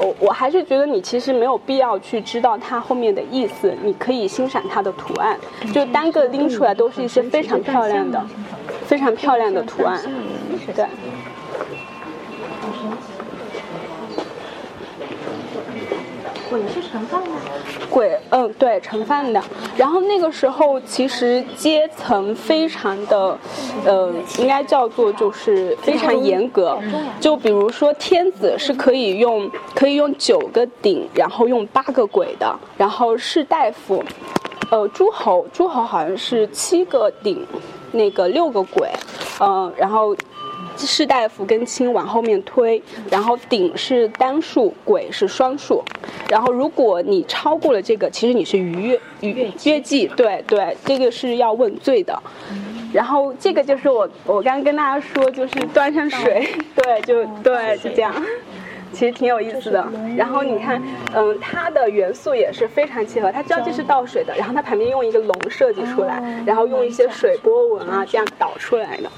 [0.00, 5.38] 我我还是觉得你其实没有必要去知道它后面的意思，你可以欣赏它的图案，
[5.72, 8.24] 就单个拎出来都是一些非常漂亮的、
[8.86, 10.00] 非常漂亮的图案，
[10.74, 10.86] 对。
[16.50, 17.30] 鬼是盛饭的，
[17.88, 19.40] 鬼，嗯，对，盛饭的。
[19.76, 23.38] 然后那个时候其实阶层非常的，
[23.84, 26.76] 呃，应该叫做就是非常严格。
[27.20, 32.58] 就比如说天子是可以用可以用九个鼎，然后用八个鬼的。
[32.76, 34.02] 然后士大夫，
[34.72, 37.46] 呃，诸侯诸侯好像是七个鼎，
[37.92, 38.90] 那个六个鬼，
[39.38, 40.16] 嗯，然后。
[40.86, 45.82] 士大夫跟亲往后面推，然后鼎是单数，鬼是双数，
[46.28, 49.30] 然后如果你超过了这个，其实你是逾越逾
[49.64, 52.20] 越纪，对对，这个是要问罪的。
[52.92, 58.12] 然后这个就是我我刚刚跟大家说，就是端上水， 对，就对，就这样，
[58.92, 59.86] 其实挺有意思的。
[60.16, 60.82] 然后你看，
[61.14, 69.08] 嗯，它的元素也是非常契合，它知道这是倒水的，然后它旁边用一个龙设计出来，然后用一些水波纹啊这样导出来的。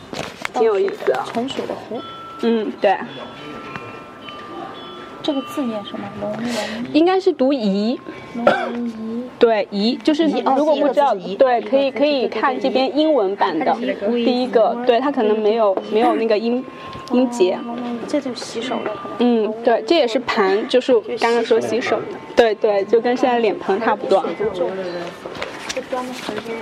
[0.54, 2.00] 挺有意思，盛水的湖。
[2.42, 2.96] 嗯，对。
[5.22, 6.04] 这个字念什么？
[6.20, 6.40] 龙龙。
[6.92, 7.98] 应该是读仪。
[8.34, 9.22] 龙仪。
[9.38, 13.72] 对，仪就是如果不知道，对，可以可以看这边英文版的
[14.24, 16.64] 第一个，对，它可能没有没有那个音
[17.12, 17.58] 音节。
[18.08, 18.90] 这就洗手了。
[19.20, 22.06] 嗯，对，这也是盘，就是刚刚说洗手的。
[22.34, 24.24] 对对，就跟现在脸盆差不多。
[25.68, 26.52] 这端的盆是。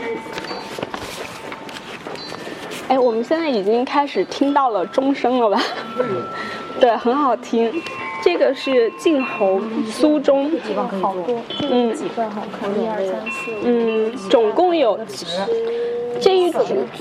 [2.90, 5.62] 哎，我们现在已经开始听到了钟声了吧？
[6.78, 7.72] 对，很好听。
[8.22, 10.50] 这个是晋侯苏钟，
[11.00, 12.42] 好多，嗯，几份哈？
[12.78, 14.98] 一二三四五，嗯，总共有
[16.20, 16.59] 这一组，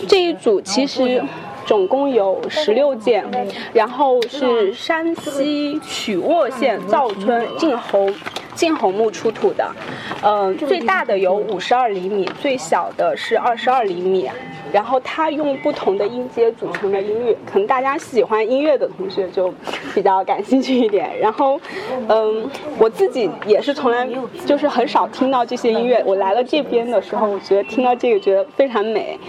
[0.07, 1.21] 这一组其实
[1.65, 3.25] 总共有十六件，
[3.73, 8.09] 然后是山西曲沃县赵村晋侯。
[8.55, 9.65] 晋侯墓出土的，
[10.21, 14.29] 嗯，最大的有五十二厘米，最小的是二十二厘米。
[14.73, 19.53] 然后它用不同的音阶组成的音乐，可能大家喜欢音乐的同学就
[19.93, 21.09] 比较感兴趣一点。
[21.19, 21.59] 然后，
[22.07, 24.07] 嗯，我自己也是从来
[24.45, 26.01] 就是很少听到这些音乐。
[26.05, 29.19] 我来了这边的时候，我觉得听到这个觉得非常美。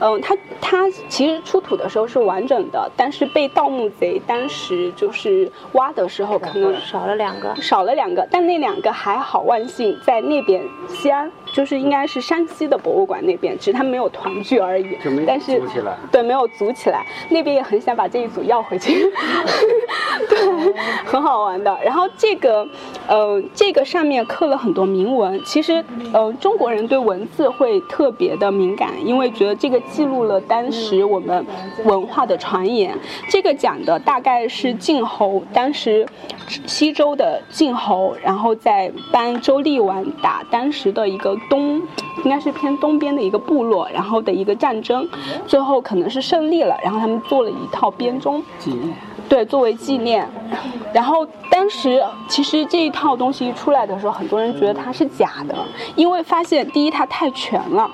[0.00, 14.96] 嗯，它它其实出土的时候是完整的，但是被盗墓贼当时就是挖的时候可能少了两个，少了两个，但那两个还好，万幸在那边西安就是应该是山西的博物馆那边，只是他们没有团聚而已。
[15.02, 17.06] 就没但是组起来对，没有组起来。
[17.28, 19.08] 那边也很想把这一组要回去，
[20.28, 21.78] 对，很好玩的。
[21.84, 22.66] 然后这个，
[23.06, 25.40] 呃，这个上面刻了很多铭文。
[25.44, 31.46] 其实，呃，中国人对文字会特别的敏感，因为觉得这个记录了当时我们
[31.84, 32.98] 文化的传言。
[33.28, 36.04] 这个讲的大概是晋侯，当时
[36.66, 41.82] 西周的晋侯，然后在帮周厉王打当时的一个东，
[42.24, 45.08] 应该是偏东边的一个部落，然后的一个战争，
[45.46, 48.42] 最后可能是胜利了，然后他们做了一套编钟。
[49.26, 50.28] 对，作为纪念。
[50.92, 55.54] 然后当时其实这一套东西一出来的时候，很多人觉得它是假的，
[55.96, 57.90] 因为发现第一它太全了，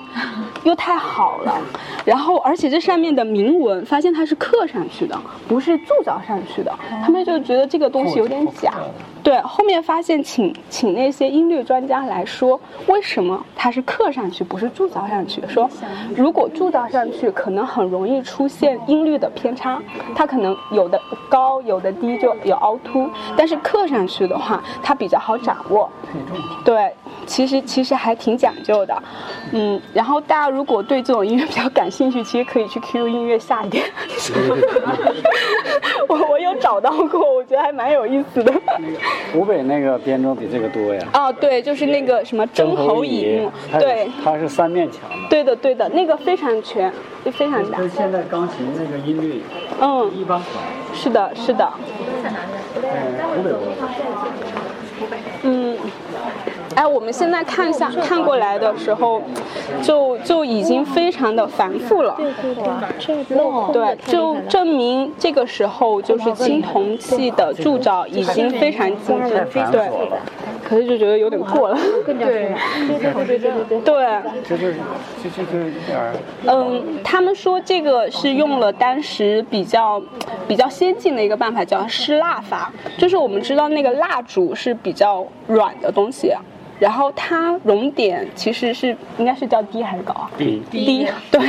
[0.63, 1.57] 又太好了，
[2.03, 8.73] 然后而且这上面的铭文发现它是刻上去的，不是铸造上去的，他们就觉得这个东西有点假。
[9.23, 15.41] 对，后面发现请请那些音律专家来说，为什么它是刻上去，不是铸造上去？
[15.47, 15.69] 说
[16.15, 19.79] 如果铸造上去，可能很容易出现音律的偏差，
[20.15, 23.09] 它可能有的高，有的低，就有凹凸。
[23.37, 25.89] 但是刻上去的话，它比较好掌握。
[26.65, 26.91] 对，
[27.25, 29.03] 其实其实还挺讲究的，
[29.51, 29.79] 嗯。
[29.93, 33.85] 然后大家如果对这种音乐比较感兴趣，其实可以去 QQ 音乐下一点。
[36.07, 38.51] 我我有找到过，我觉得还蛮有意思的。
[39.33, 41.01] 湖北那个编钟比这个多呀。
[41.13, 45.15] 哦，对，就是那个什么蒸侯乙木，对，它是三面墙的。
[45.29, 46.91] 对的对的，那个非常全，
[47.23, 47.77] 就非常大。
[47.79, 49.41] 跟现在钢琴那个音律
[49.79, 50.49] 嗯，一般款。
[50.93, 51.71] 是的，是的，
[52.75, 53.43] 嗯，
[54.99, 55.17] 湖北。
[55.43, 55.60] 嗯。
[56.75, 59.21] 哎，我们现在看下看过来的时候，
[59.81, 62.17] 就就已经非常的繁复了。
[63.73, 69.89] 对，就证明这个时候就是青铜器的铸造已经非常精致，对。
[70.63, 71.77] 可是就觉得有点过了。
[72.05, 72.55] 对对
[72.87, 73.79] 对对对对。
[73.81, 74.21] 对。
[74.47, 74.75] 这就是
[75.21, 76.13] 这这就是一点儿。
[76.45, 80.01] 嗯，他们说这个是用了当时比较
[80.47, 82.71] 比较先进的一个办法，叫湿蜡法。
[82.97, 86.31] 就是我们知道那个蜡烛是比较软的东西。
[86.81, 90.31] 然后它熔点其实是应该是叫低还是高啊？
[90.35, 91.39] 低低对，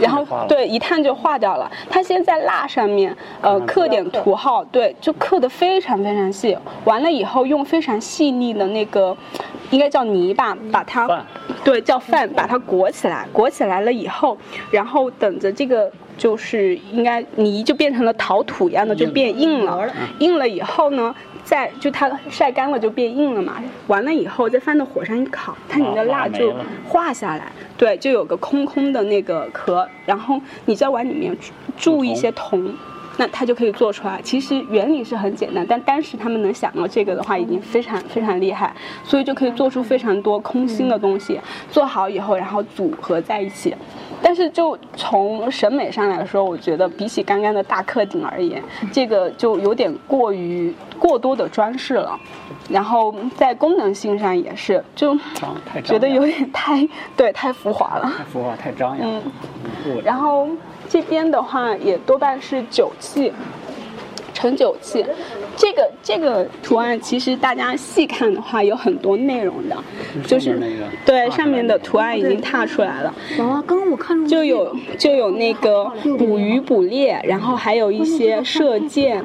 [0.00, 1.68] 然后对一探就化掉了。
[1.90, 6.56] 它先在蜡上面呃刻点图号，对，就刻的非常非常细。
[6.84, 9.16] 完了以后用非常细腻的那个
[9.70, 11.24] 应该叫泥巴，把它
[11.64, 14.38] 对叫饭把它裹起来，裹起来了以后，
[14.70, 19.92] 然后等着这个就是应该泥就变成了陶土一样的，就变硬了。
[20.20, 21.12] 硬了以后呢？
[21.48, 23.54] 再就它晒干了就变硬了嘛，
[23.86, 26.54] 完了以后再放到火上一烤，它里面的蜡就
[26.86, 31.34] 化下来，对，就有个空空的那个壳，然后你再往里面
[31.74, 32.70] 注一些铜，
[33.16, 34.20] 那它就可以做出来。
[34.22, 38.70] 其实原理是很简单，但当时他们能想到这个的话，已经非常非常厉害，
[39.02, 41.40] 所以就可以做出非常多空心的东西。
[41.70, 43.74] 做好以后，然后组合在一起。
[44.22, 52.18] 但是就从审美上来说，我觉得比起刚刚的大客厅而言，这个就有点过于过多的装饰了。
[52.68, 55.16] 然后在功能性上也是，就
[55.82, 58.12] 觉得有点太对太浮华了。
[58.18, 59.22] 太浮华，太张扬。
[59.86, 60.02] 嗯。
[60.04, 60.46] 然后
[60.88, 63.32] 这边的话也多半是酒器，
[64.40, 65.04] 盛酒器。
[65.56, 69.76] 这个这个图案其实大家细看的话有很多内容的，
[70.24, 70.60] 就是
[71.04, 73.12] 对上面的图案已经踏出来了。
[73.38, 75.84] 哇，刚刚我看就有就有那个
[76.16, 79.24] 捕鱼捕猎，然后还有一些射箭。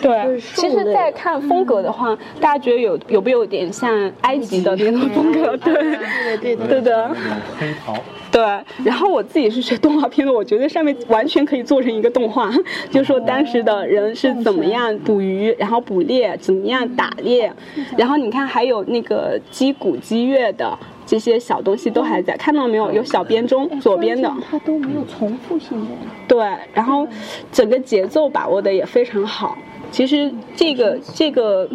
[0.00, 5.54] 对，其实再看风格的话，大家觉得有有没有点像埃及的那种风格？
[5.58, 5.98] 对
[6.38, 7.14] 对对的。
[7.58, 7.94] 黑袍。
[8.28, 8.42] 对，
[8.84, 12.50] 然后我自己是学动画片的，我觉得上面完全可以做成一个动画，
[12.90, 17.52] 就说当时的人是怎么样捕鱼，然后捕猎，怎么样打猎，
[17.96, 22.92] 然后你看还有那个击鼓击乐的这些小东西都还在，看到没有？
[22.92, 24.32] 有小编钟，左边的。
[24.50, 25.90] 它都没有重复性的。
[26.28, 26.38] 对，
[26.72, 27.06] 然后
[27.50, 29.56] 整个节奏把握的也非常好。
[29.90, 31.68] 其实这个这个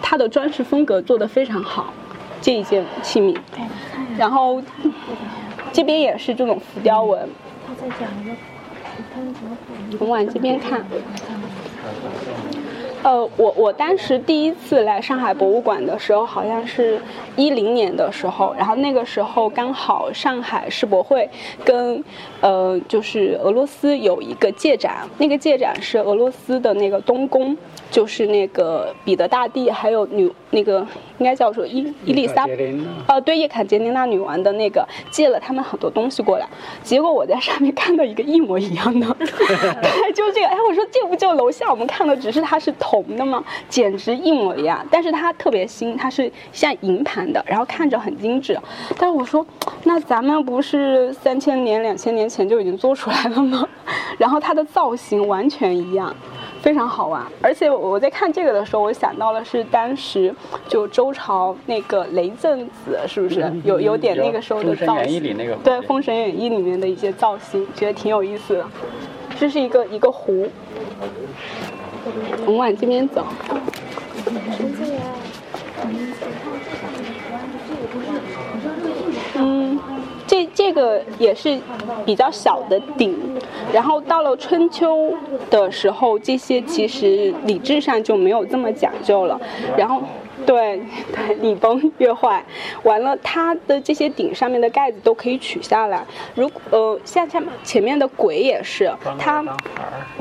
[0.00, 1.92] 它的装饰风格做的非常好，
[2.40, 3.36] 这一件器皿，
[4.18, 4.62] 然后。
[5.72, 7.28] 这边也是这种浮雕纹。
[7.66, 8.32] 他在讲一个，
[9.98, 10.84] 我们往这边看。
[13.06, 17.00] 呃，我我当时第一次来上海博物馆的时候，好像是
[17.36, 21.30] 一零年的时候，然后那个时候刚好上海世博会
[21.64, 22.02] 跟
[22.40, 27.56] 呃就是俄罗斯有一个借展，那个借展是俄罗斯的那个东宫。
[27.88, 30.84] 就是那个彼得大帝，还有女那个
[31.18, 32.44] 应该叫做伊伊丽莎，
[33.06, 36.46] 哦，对，叶卡捷琳娜女王的那个借了他们很多东西过来，
[36.82, 39.06] 结果我在上面看到一个一模一样的
[40.12, 42.95] 就这个，哎，我说这不就楼下我们看的，只是它是铜。
[43.02, 43.42] 红的吗？
[43.68, 44.84] 简直一模一样。
[44.90, 48.58] 但是它特别新，它是像银盘的，然后看着很精致。
[48.98, 49.44] 但是我说，
[49.84, 53.66] 那咱们不是三千年、两千年前就已经做出来了吗？
[54.18, 56.14] 然后它的造型完全一样。
[56.62, 60.34] 非常好玩，而且我在看这个的时候，我想到了是当时
[60.66, 65.22] 就周朝那个雷震子，是不是有有点那个时候的造型？
[65.62, 68.66] 对，《封神演义》里面的一些造型，觉得挺有意思的。
[69.38, 70.48] 这是一个一个湖，
[72.44, 73.26] 我们往这边走。
[79.34, 79.78] 嗯，
[80.26, 81.58] 这这个也是
[82.04, 83.16] 比较小的鼎，
[83.72, 85.14] 然后到了春秋
[85.50, 89.40] 的时候，这些其实理智上就没有这么讲究了，
[89.76, 90.02] 然后。
[90.46, 90.80] 对
[91.12, 92.42] 对，礼崩乐坏，
[92.84, 96.06] 完了，它的这些顶上面的盖子都可以取下来。
[96.36, 99.44] 如呃，像像前面的鬼也是，它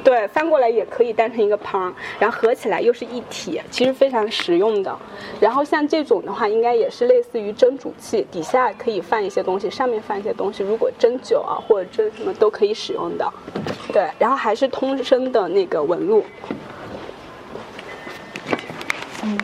[0.04, 4.98] 对翻过来也可以当成一个盘儿，然后合起来又是一体，其实非常实用的。
[5.40, 10.64] 然后像这种的话，应该也是类似于蒸煮器，底下可以放一些东西，上面放一些东西。
[10.64, 13.32] 如果蒸酒啊或者蒸什么都可以使用的。
[13.94, 16.26] 对，然后还是通身的那个纹路。
[19.22, 19.38] 嗯。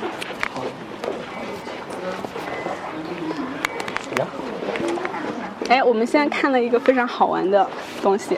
[5.72, 7.66] 哎，我们现在看了一个非常好玩的
[8.04, 8.38] 东西，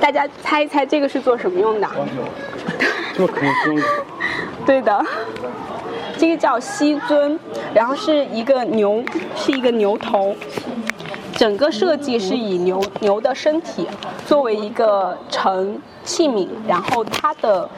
[0.00, 1.88] 大家猜一猜这个是做什么用的？
[3.14, 3.48] 做可以
[4.66, 5.06] 对的，
[6.18, 7.38] 这个叫西尊，
[7.72, 9.04] 然后是一个牛，
[9.36, 10.34] 是一个牛头，
[11.36, 13.86] 整个设计是以牛牛的身体
[14.26, 17.70] 作为一个盛器皿，然后它的。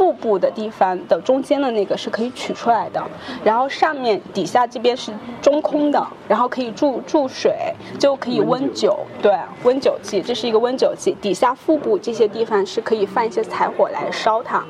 [0.00, 3.04] 腹部的地方的中间的那个是可以取出来的，
[3.44, 7.52] 然后上面底下这边是中空的，然后可以注注水，
[7.98, 11.14] 就可以温酒，对，温酒器，这是一个温酒器。
[11.20, 14.64] 底下腹部这些地方是可以放一些柴火来烧它。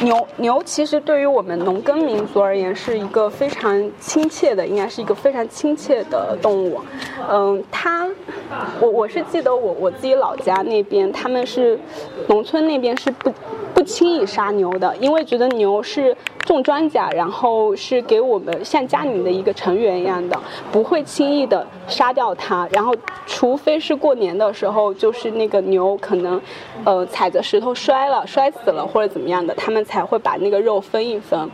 [0.00, 6.80] 牛牛其实对于我们农耕民族而言是一个非常亲切的，应该是一个非常亲切的动物。
[7.30, 8.06] 嗯，它，
[8.80, 11.78] 我我是记得我我自己老家那边他们是
[12.28, 13.32] 农村那边是不。
[13.74, 20.38] 不轻易杀牛的，因为觉得牛是种庄稼，然后是给我们像家里的一个成员一样的，
[20.70, 22.68] 不会轻易的杀掉它。
[22.70, 22.94] 然后，
[23.26, 26.40] 除非是过年的时候，就是那个牛可能，
[26.84, 31.48] 呃，踩着石头摔了，摔死了或者怎么样的，他们才会把那个肉分一分。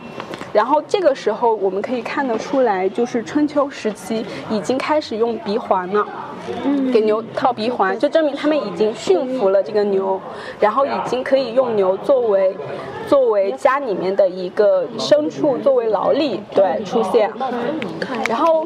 [0.53, 6.05] 然后这个时候我们可以看得出来，就是春秋时期已经开始用鼻环了。
[6.65, 10.19] 嗯给牛套鼻环，就证明他们已经驯服了这个牛，
[10.59, 12.57] 然后已经可以用牛作为
[13.07, 17.31] 作为家里面的一个牲畜，作为劳力对出现。
[18.27, 18.65] 然后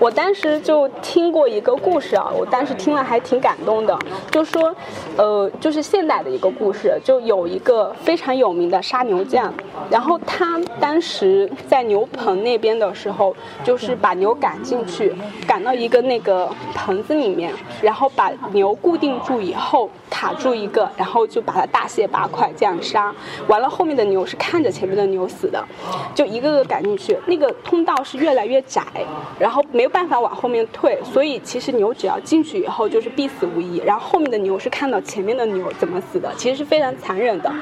[0.00, 3.96] 我当时就听过一个故事啊，我当时听了还挺感动的，
[4.30, 4.74] 就说
[5.18, 9.52] 呃，就是现代的一个故事，就有一个非常有名的杀牛匠，
[9.90, 10.58] 然后他
[10.88, 15.14] 当时在牛棚那边的时候，就是把牛赶进去，
[15.46, 16.50] 赶到一个那个。
[16.74, 23.14] 棚子里面，然后把牛固定住以后，卡住一个，然后就把它大卸八块这样杀。
[23.46, 25.64] 完了，后面的牛是看着前面的牛死的，
[26.12, 27.16] 就一个个赶进去。
[27.26, 28.82] 那个通道是越来越窄，
[29.38, 33.80] 然后没有办法往后面退，所以其实牛只要进去以后就是必死无疑。
[33.86, 37.52] 然后后面的牛是看到前面的牛怎么死的，其实是非常残忍的。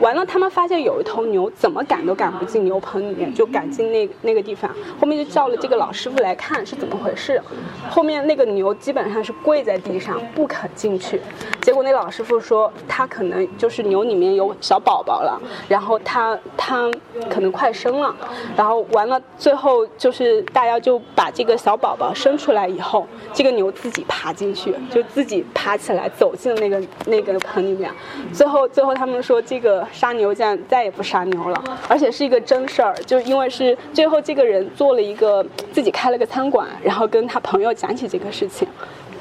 [0.00, 4.68] 完了，他们发现有一头牛怎么赶都赶不进牛棚里面，就赶进那那个地方。
[5.00, 7.40] 后面就叫了这个老师傅来看是怎么回事。
[7.88, 8.74] 后面那个牛。
[8.80, 11.20] 基本上是跪在地上不肯进去，
[11.60, 15.38] 结果那老老师傅说他可能就是牛里面有小宝宝了，
[15.68, 16.90] 然后他他
[17.30, 18.14] 可能快生了，
[18.56, 27.90] 然后完了最后就是大家就把这个小宝宝生出来以后，这个牛自己爬进去，就自己爬起来走进那个那个盆里面，
[28.32, 38.66] 最后最后他们说这个杀牛匠再也不杀牛了，而且是一个真事儿，就因为是最后这个人做了一个自己开了个餐馆，然后跟他朋友讲起这个事情。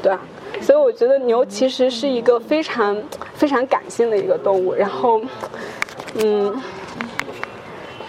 [0.02, 0.16] 对，
[0.62, 2.96] 所以我觉得牛其实是一个非常
[3.34, 4.74] 非常感性的一个动物。
[4.74, 5.22] 然后，
[6.16, 6.54] 嗯，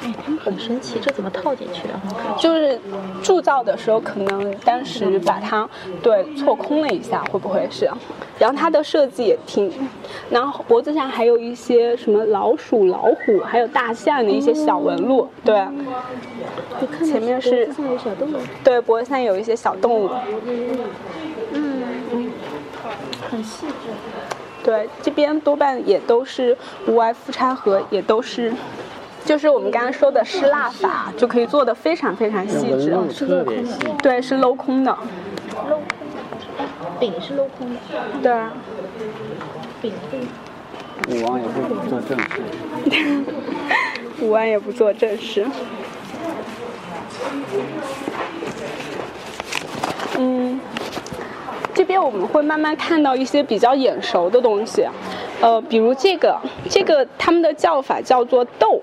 [0.02, 1.94] 哎，它们很神奇，这怎么套进去的？
[2.38, 2.78] 就是
[3.22, 5.68] 铸造的时候，可能当时把它
[6.02, 7.90] 对错空了一下，会不会是？
[8.38, 9.70] 然后它的设计也挺，
[10.30, 15.28] 然后脖子上还有一些什么老鼠、老虎，还有大象的一些小纹路。
[15.44, 15.62] 对，
[17.04, 18.36] 前面是脖子上有小动物。
[18.64, 20.08] 对，脖子上有一些小动物。
[23.30, 23.90] 很细致。
[24.62, 26.56] 对，这边多半也都是
[26.86, 28.52] 无外夫差和，也都是，
[29.24, 32.90] 就是我们刚刚说的失蜡法，就可以做的非常非常细致。
[33.26, 33.78] 特别细。
[34.02, 34.96] 对，是镂空的。
[35.50, 35.82] 镂空。
[36.98, 37.78] 饼是镂空的，
[38.22, 38.52] 对啊，
[39.80, 39.92] 饼
[41.08, 43.24] 武王也不做正事。
[44.20, 45.46] 武王也不做正事。
[50.18, 50.60] 嗯，
[51.74, 54.86] 这边我们会慢慢看到一些比较眼熟的东西，
[55.40, 56.36] 呃，比如这个，
[56.68, 58.80] 这个他们的叫法叫做豆。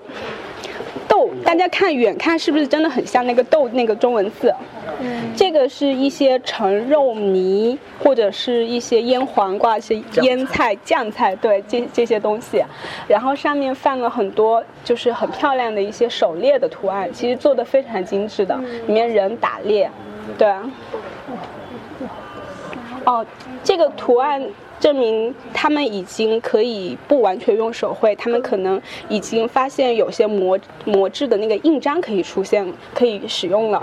[1.06, 4.54] 豆，大家看远看是不是真的很像那个豆那个中文字？
[5.00, 12.62] 嗯，这个是一些橙肉泥或者是一些腌黄瓜、一些腌菜、酱菜，对，这这些东西，
[13.08, 18.54] 然后上面放了很多就是很漂亮的一些狩猎的图案，其实做的非常精致的，
[18.86, 19.90] 里面人打猎，
[20.36, 20.48] 对。
[23.08, 23.24] 哦，
[23.64, 24.46] 这个图案。
[24.80, 33.82] 证明他们已经可以不完全用手绘，他们可能已经发现有些磨磨制的那个印章可以出现，可以使用了。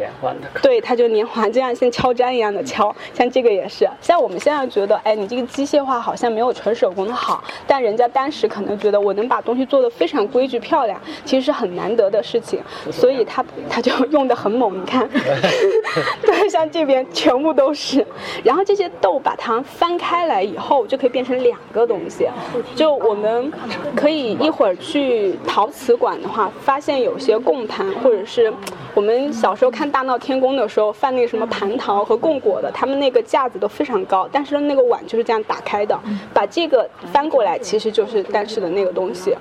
[0.62, 2.96] 对，它就连环，这样像敲粘一样的敲。
[3.14, 14.80] 像这个也是，像我们现在觉得，哎，你这个机械化好像没有纯手工的好，但人家当时可能觉得我能把东西做得非常规矩漂亮，其实是很难得的事情，所以他他就用的很猛。
[14.82, 15.08] 你看，
[16.26, 18.06] 对，像这边全部都是。
[18.44, 20.85] 然后这些豆把它翻开来以后。
[20.88, 22.28] 就可以变成两个东西，
[22.76, 23.52] 就我们
[23.96, 28.52] 可以一会儿去陶瓷馆的话，发现有些供盘，或者是
[28.94, 36.00] 我们小时候看《大闹天宫》的时候放那个什么蟠桃和供果的，他们那个架子都非常高，但是那个碗就是这样打开的，
[36.34, 39.36] 把这个翻过来，其实就是当时的那个东西，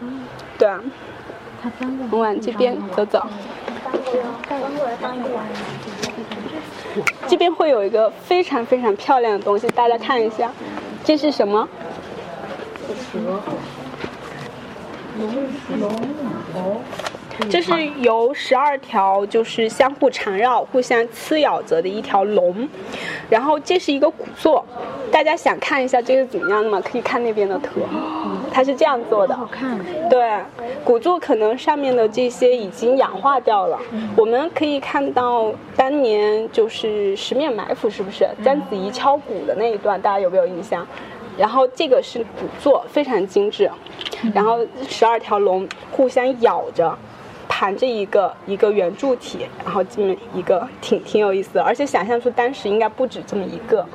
[0.59, 0.81] 对啊。
[2.11, 3.23] 我们往这边走走。
[7.27, 10.53] 这边会有一个非常非常漂亮的东西，大家看一下。
[11.05, 11.69] 这是什么？
[13.13, 13.19] 蛇
[15.19, 15.33] 龙
[15.79, 15.93] 龙
[16.55, 16.83] 龙
[17.51, 22.69] 这是由十二条就是相互缠绕、互相撕咬着的一条龙，
[23.29, 24.65] 然后这是一个鼓座，
[25.11, 26.81] 大家想看一下这个怎么样的吗？
[26.81, 27.81] 可以看那边的图，
[28.53, 29.35] 它是这样做的。
[29.37, 29.79] 好看。
[30.09, 30.39] 对，
[30.85, 33.79] 鼓座可能上面的这些已经氧化掉了。
[34.17, 40.01] 我们可以看到当年就是十面埋伏，是不是章子怡敲鼓的那一段？
[40.01, 40.87] 大家有没有印象？
[41.37, 43.69] 然后这个是鼓座，非常精致。
[44.33, 46.97] 然后十二条龙互相咬着。
[47.65, 53.87] 盘着一个一个圆柱体，然后这么一个挺挺有意思，而且想象出当时应该不止这么一个，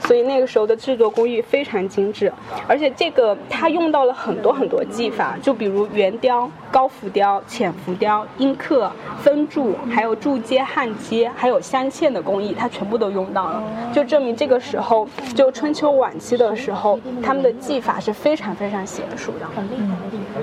[0.00, 2.32] 所以那个时候的制作工艺非常精致，
[2.66, 8.90] 而且这个它用到了很多很多技法，就比如圆雕、高浮雕、浅浮雕、阴刻、
[9.22, 13.62] 分铸，还有铸接、焊接，还有镶嵌的工艺，它全部都用到了，
[13.92, 15.06] 就证明这个时候
[15.36, 19.46] 就春秋晚期的时候，他们的技法是非常非常娴熟的。
[19.54, 20.42] 很厉害的地方。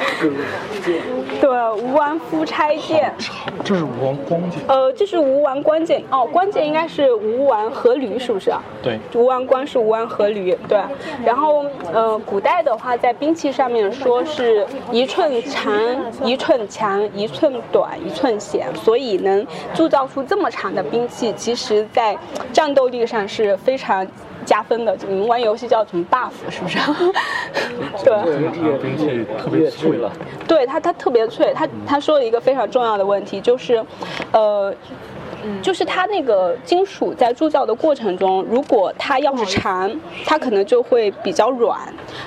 [1.39, 1.49] 对，
[1.81, 3.11] 吴王夫差剑。
[3.63, 4.59] 这是吴王光剑。
[4.67, 6.03] 呃，这是吴王光剑。
[6.11, 8.61] 哦，光剑应该是吴王阖闾，是不是啊？
[8.83, 8.99] 对。
[9.15, 10.79] 吴王光是吴王阖闾，对。
[11.25, 15.73] 然后，呃，古代的话，在兵器上面说是一寸长，
[16.23, 22.17] 一寸强，一寸短，一寸险，所以能铸造出这么长的兵器，其实在
[22.53, 24.05] 战斗力上是非常。
[24.45, 26.77] 加分的，你们玩游戏叫什么 buff 是不是？
[28.03, 30.11] 对，兵器特别脆了。
[30.47, 31.53] 对它，它特别脆。
[31.53, 33.83] 他他说了一个非常重要的问题，就是，
[34.31, 34.73] 呃。
[35.61, 39.91] 就是它那个金属在铸造的过程中，如果它要是长，
[40.25, 41.77] 它可能就会比较软；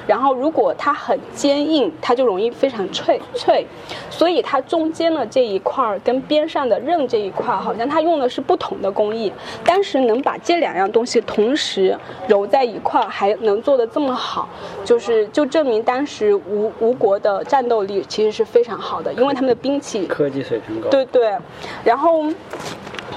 [0.06, 3.66] 然后如果它很坚硬，它就容易非常脆脆。
[4.10, 9.32] 所以它中间的这一块儿跟边上的刃这一块，好像它用的是不同的工艺。
[9.64, 11.96] 当时能把这两样东西同时
[12.28, 14.48] 揉在一块儿，还能做得这么好，
[14.84, 20.88] 就是就证明当时吴吴国的战斗力其实是非常好的，因为他们的兵器科技水平高。
[20.88, 21.36] 对对，
[21.82, 22.24] 然后。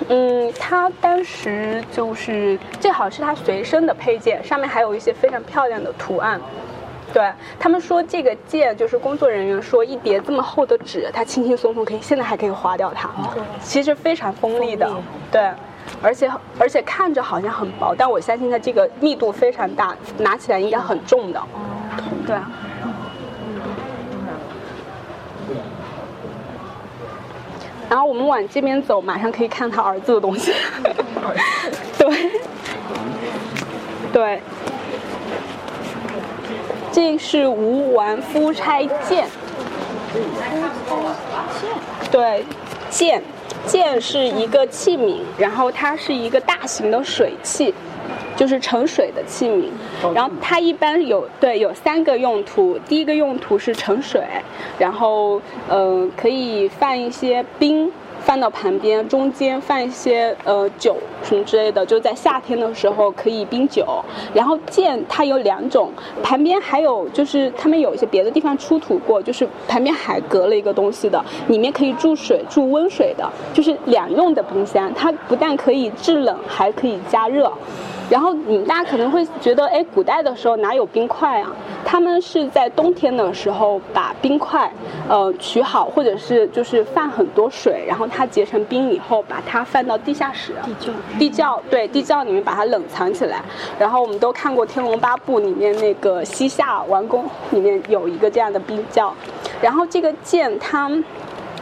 [0.10, 6.39] 嗯，他当时就是这好像是他随身的配件，上面还有一些非常漂亮的图案。
[7.14, 13.10] 对他们说，这个剑就是工作人员说，一叠这么厚的纸，它轻轻松松可以，现在还可以划掉它，
[13.62, 14.91] 其实非常锋利的。
[15.32, 15.50] 对，
[16.02, 16.30] 而且
[16.60, 21.41] 而且看着好像很薄，但我相信它这个密度非常大，拿起来应该很重的。
[22.28, 22.36] 对。
[27.90, 30.54] 然后我们往这边走，马上可以看他儿子的东西。
[31.98, 32.32] 对，
[34.12, 34.42] 对，
[36.92, 39.28] 这是吴王夫差剑。
[42.12, 42.46] 对，
[42.90, 43.22] 剑，
[43.66, 47.74] 剑是一个器皿，然后它是一个大型的水器。
[48.38, 49.66] 就是盛水的器皿。
[50.14, 54.24] 然后它一般有对有三个用途，第一个用途是盛水，
[54.80, 57.92] 然后呃可以放一些冰。
[58.28, 64.03] 放到旁边，中间放一些呃酒什么之类的，就在夏天的时候可以冰酒。
[64.34, 65.89] 然后剑它有两种，
[66.21, 74.93] 旁边还有就是他们有一些别的地方出土过，就是旁边还隔了一个东西的，里面可以注水、注温水的，就是两用的冰箱。
[74.93, 77.49] 它不但可以制冷，还可以加热。
[78.09, 81.53] 然后你大家可能会觉得，哎，古代的时候哪有冰块啊？
[81.84, 84.71] 他们是在冬天的时候把冰块，
[85.09, 93.39] 呃，取好，或者是就是放很多水，然后它结成冰以后，把它放到地下室，地窖，地窖，对，地窖里面把它冷藏起来。
[93.78, 99.13] 然后我们都看过《天龙八部》里面那个西夏王宫里面有一个这样的冰窖。
[99.61, 100.91] 然后这个剑它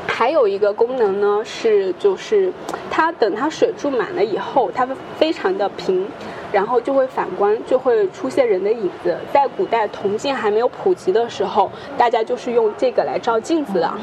[0.08, 2.54] 还有一个功能呢，是就是
[2.90, 6.08] 它等它水注满了以后，它会非常的平。
[6.54, 9.18] 然后就会反光，就会出现人的影子。
[9.34, 13.94] 在古代铜镜还没有普及的时候，大家就是用这个来照镜子的。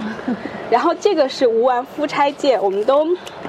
[0.73, 3.07] 然后这个是吴王夫差剑，我们都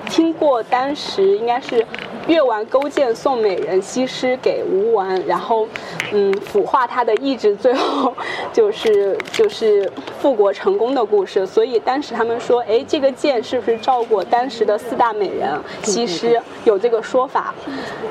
[0.09, 1.85] 听过，当时应该是。
[2.25, 5.67] 越王勾践送美人西施给吴王，然后，
[6.13, 8.15] 嗯，腐化他的意志，最后
[8.53, 11.45] 就是 就是复国成功的故事。
[11.45, 15.49] 所以当时他们说，哎，这个剑是不是照过当时的四大美人
[15.83, 16.41] 西施？
[16.63, 17.53] 有这个说法。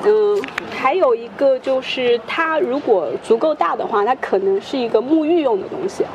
[0.05, 0.39] 嗯，
[0.71, 6.05] 还有一个就是它如果足够大的话，它可能是一个沐浴用的东西，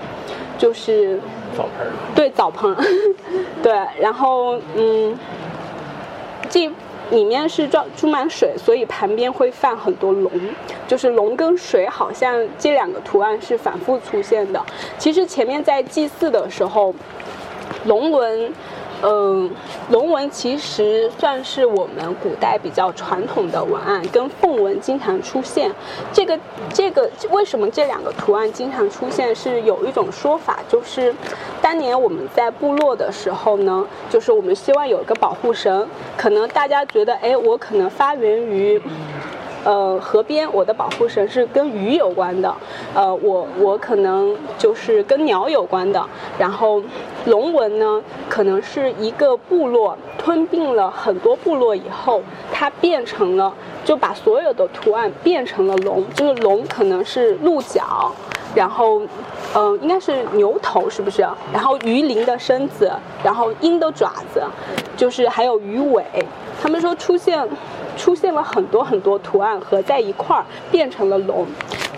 [0.58, 1.18] 就是
[1.56, 1.86] 澡盆。
[2.14, 2.76] 对，澡盆。
[3.62, 5.18] 对，然后嗯，
[6.50, 6.70] 这。
[7.10, 10.30] 里面是装注满水，所以旁边会放很多龙，
[10.86, 14.62] 就是龙跟水好像这两个图案是反复出现的。
[14.98, 16.94] 其实前面在祭祀的时候，
[17.86, 18.52] 龙纹。
[19.02, 19.50] 嗯，
[19.90, 25.70] 龙纹其实算是我们古代比较传统的文案，跟凤纹经常出现。
[26.12, 26.38] 这个
[26.74, 29.34] 这个为什么这两个图案经常出现？
[29.34, 31.14] 是有一种说法，就是
[31.62, 35.86] 当年我们在部落的时候呢，就是我们希望有一个保护神。
[36.16, 38.80] 可能大家觉得，哎，我可能发源于。
[39.64, 42.54] 呃，河边我的保护神是跟鱼有关的，
[42.94, 46.02] 呃，我我可能就是跟鸟有关的。
[46.38, 46.82] 然后
[47.26, 53.52] 龙纹呢，可能是一个部落吞并了很多部落以后，它变成了
[53.84, 58.12] 就把所有的图案变成了龙，就是龙可能是鹿角，
[58.54, 59.02] 然后
[59.54, 61.26] 嗯，应该是牛头是不是？
[61.52, 62.90] 然后鱼鳞的身子，
[63.24, 64.42] 然后鹰的爪子，
[64.96, 66.04] 就是还有鱼尾。
[66.62, 67.46] 他们说出现。
[67.98, 71.46] 出现了很多很多图案合在一块儿，变成了龙。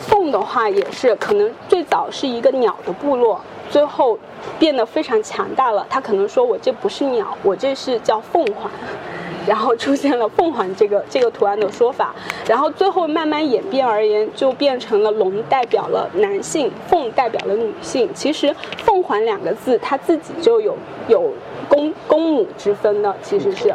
[0.00, 4.18] 凤的话也是，可能最早是一个鸟的部落，最后
[4.58, 5.86] 变得非常强大了。
[5.88, 8.68] 他可能说我这不是鸟，我这是叫凤凰，
[9.46, 12.12] 然后出现了凤凰这个这个图案的说法。
[12.48, 18.08] 然后最后慢慢演变而言，就变成了龙代表了男性，凤代表了女性。
[18.14, 20.74] 其实凤凰两个字它自己就有
[21.06, 21.30] 有
[21.68, 23.72] 公公母之分的，其实是，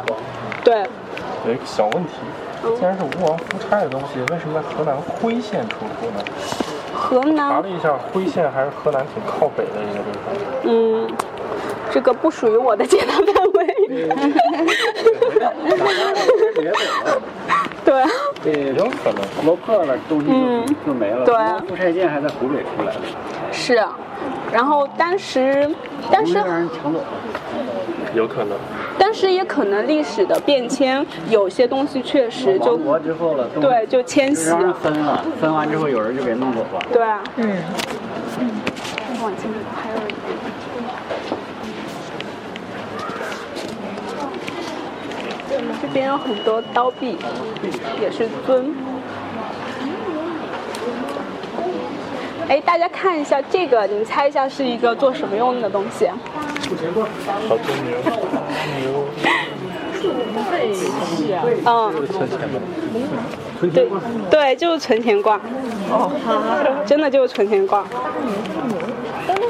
[0.64, 0.84] 对。
[1.46, 2.10] 有一个小问题，
[2.76, 6.24] 既然是吴王夫差的东西，为什么在河南辉县出土呢？
[6.92, 10.34] 河南查了一下，辉县还是河南挺靠北的一个地方。
[10.64, 11.08] 嗯，
[11.92, 13.66] 这个不属于我的解答范围。
[17.84, 18.02] 对。
[18.42, 21.24] 对，有可能落破了，东西就就没了。
[21.24, 21.34] 对。
[21.68, 23.00] 夫差剑还在湖北出来的。
[23.52, 23.80] 是，
[24.52, 25.70] 然后当时，
[26.10, 26.34] 当时。
[26.34, 27.06] 让人抢走了。
[28.16, 28.58] 有可能。
[28.98, 36.80] 但是也可能历史的变迁，有些东西确实就亡国之后了，对，就迁徙了，分了，分完之后有人就给弄走了。
[36.92, 37.56] 对啊，嗯。
[39.22, 39.96] 往前还有。
[45.80, 47.16] 这边有很多刀币，
[48.00, 48.74] 也是尊。
[52.48, 56.06] 哎，大家看一下这个，你们猜一下是一个做什么用的东西？
[56.08, 57.98] 好多牛，
[58.80, 59.04] 牛。
[61.64, 61.70] 嗯。
[63.72, 63.88] 对
[64.30, 65.40] 对，就是存钱罐。
[65.90, 66.10] 哦，
[66.86, 67.82] 真的就是存钱罐。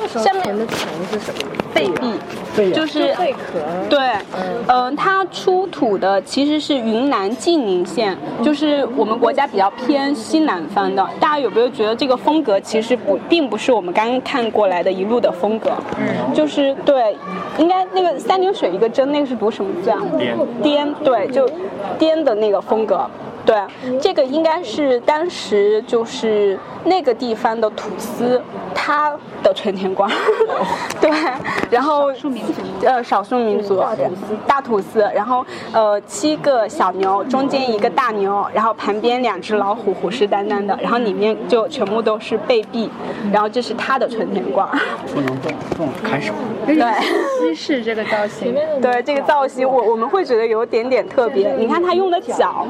[0.09, 1.40] 下面的钱是什么？
[1.77, 3.61] 贝币，就是贝壳。
[3.91, 3.99] 对，
[4.66, 11.07] 嗯，它出土的其实是云南晋宁县，就是我们国家比较偏西南方的。
[11.20, 15.70] 大家有没有觉得这个风格其实不，并不是我们刚刚看过来的一路的风格？
[15.99, 17.14] 嗯，就是对，
[17.59, 19.99] 应该那个三点水一个针，那个是读什么字啊？
[20.18, 20.35] 滇。
[20.62, 21.47] 滇，对，就
[21.99, 23.09] 颠的那个风格。
[23.47, 23.57] 对，
[24.01, 28.42] 这个应该是当时就是那个地方的土司
[28.74, 30.11] 他的存钱罐，
[31.01, 31.11] 对，
[31.70, 32.53] 然后少数民族。
[32.84, 33.82] 呃少数民族
[34.47, 42.90] 大土司，然后呃七个小牛，中间一个大牛，然后旁边两只老虎虎视眈眈的，然后里面就全部都是贝币，
[43.32, 44.68] 然后这是他的存钱罐，
[45.14, 46.32] 不能动，动开始。
[46.66, 46.76] 对。
[47.38, 51.55] 西式这个造型，对这个造型，我我们会觉得有点点特别。
[51.55, 52.66] 你看他用的脚，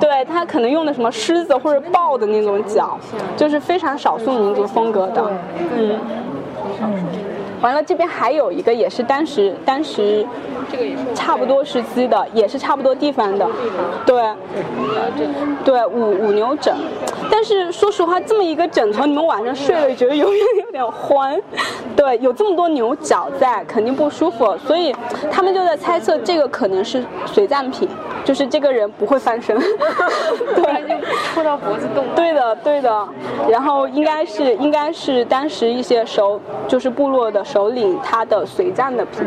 [0.00, 2.98] 对他可能用的什么狮子或者豹的那种脚，
[3.36, 5.30] 就是非常少数民族风格的。
[5.76, 5.98] 嗯。
[7.60, 10.24] 完了，这边还有一个也是当时当时，
[10.70, 13.48] 这个也是差不多时期的，也是差不多地方的，
[14.04, 14.22] 对，
[15.64, 16.74] 对五五牛枕。
[17.28, 21.40] 但是说实话，这么一个枕头，你们晚上睡了觉得有点有点欢，
[21.96, 24.94] 对，有这么多牛角在，肯定不舒服，所以
[25.30, 27.88] 他们就在猜测这个可能是随葬品，
[28.24, 29.58] 就是这个人不会翻身，
[30.54, 31.00] 对，
[31.36, 32.02] 戳到脖子动。
[32.14, 33.06] 对的，对的。
[33.50, 39.20] 然后应该是应该是当时一些首就是部落的首领他的随葬的品，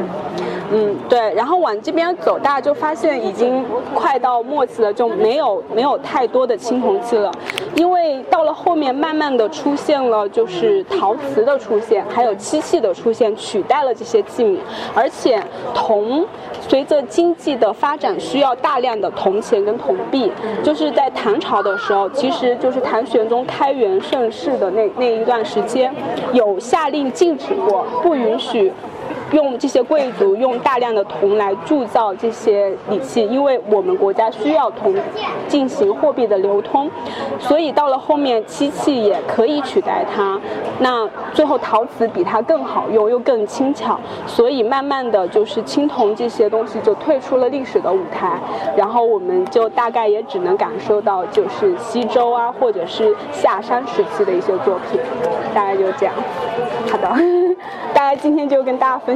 [0.72, 1.32] 嗯，对。
[1.36, 7.32] 然后往这边走，大家就发现已经快到末期了，就没有没有太多的青铜器了，
[7.76, 14.58] 因为到了后面慢慢的出现了就是陶瓷的出现，还有漆器的出现，取代了这些器皿，
[14.96, 15.40] 而且
[15.76, 16.26] 铜
[16.68, 20.32] 随着经济的发展需要大量的铜钱跟铜币，
[20.64, 25.92] 就是在唐朝的时候，其实就是唐玄宗开元盛世的那那一段时间，
[26.34, 28.72] 有下令禁止过，不允许。
[29.32, 34.96] 用这些贵族用大量的铜来铸造这些礼器，因为我们国家需要铜
[35.48, 36.90] 进行货币的流通，
[37.40, 40.40] 所以到了后面漆器也可以取代它。
[40.80, 48.40] 那最后陶瓷比它更好用，又更轻巧，所以慢慢的就是青铜这些东西就退出了历史的舞台，
[48.76, 55.00] 然后我们就大概也只能感受到就是西周啊，或者是夏商时期的一些作品，
[55.54, 56.16] 大概就这样。
[56.90, 57.08] 好的，
[57.94, 59.16] 大概今天就跟大家分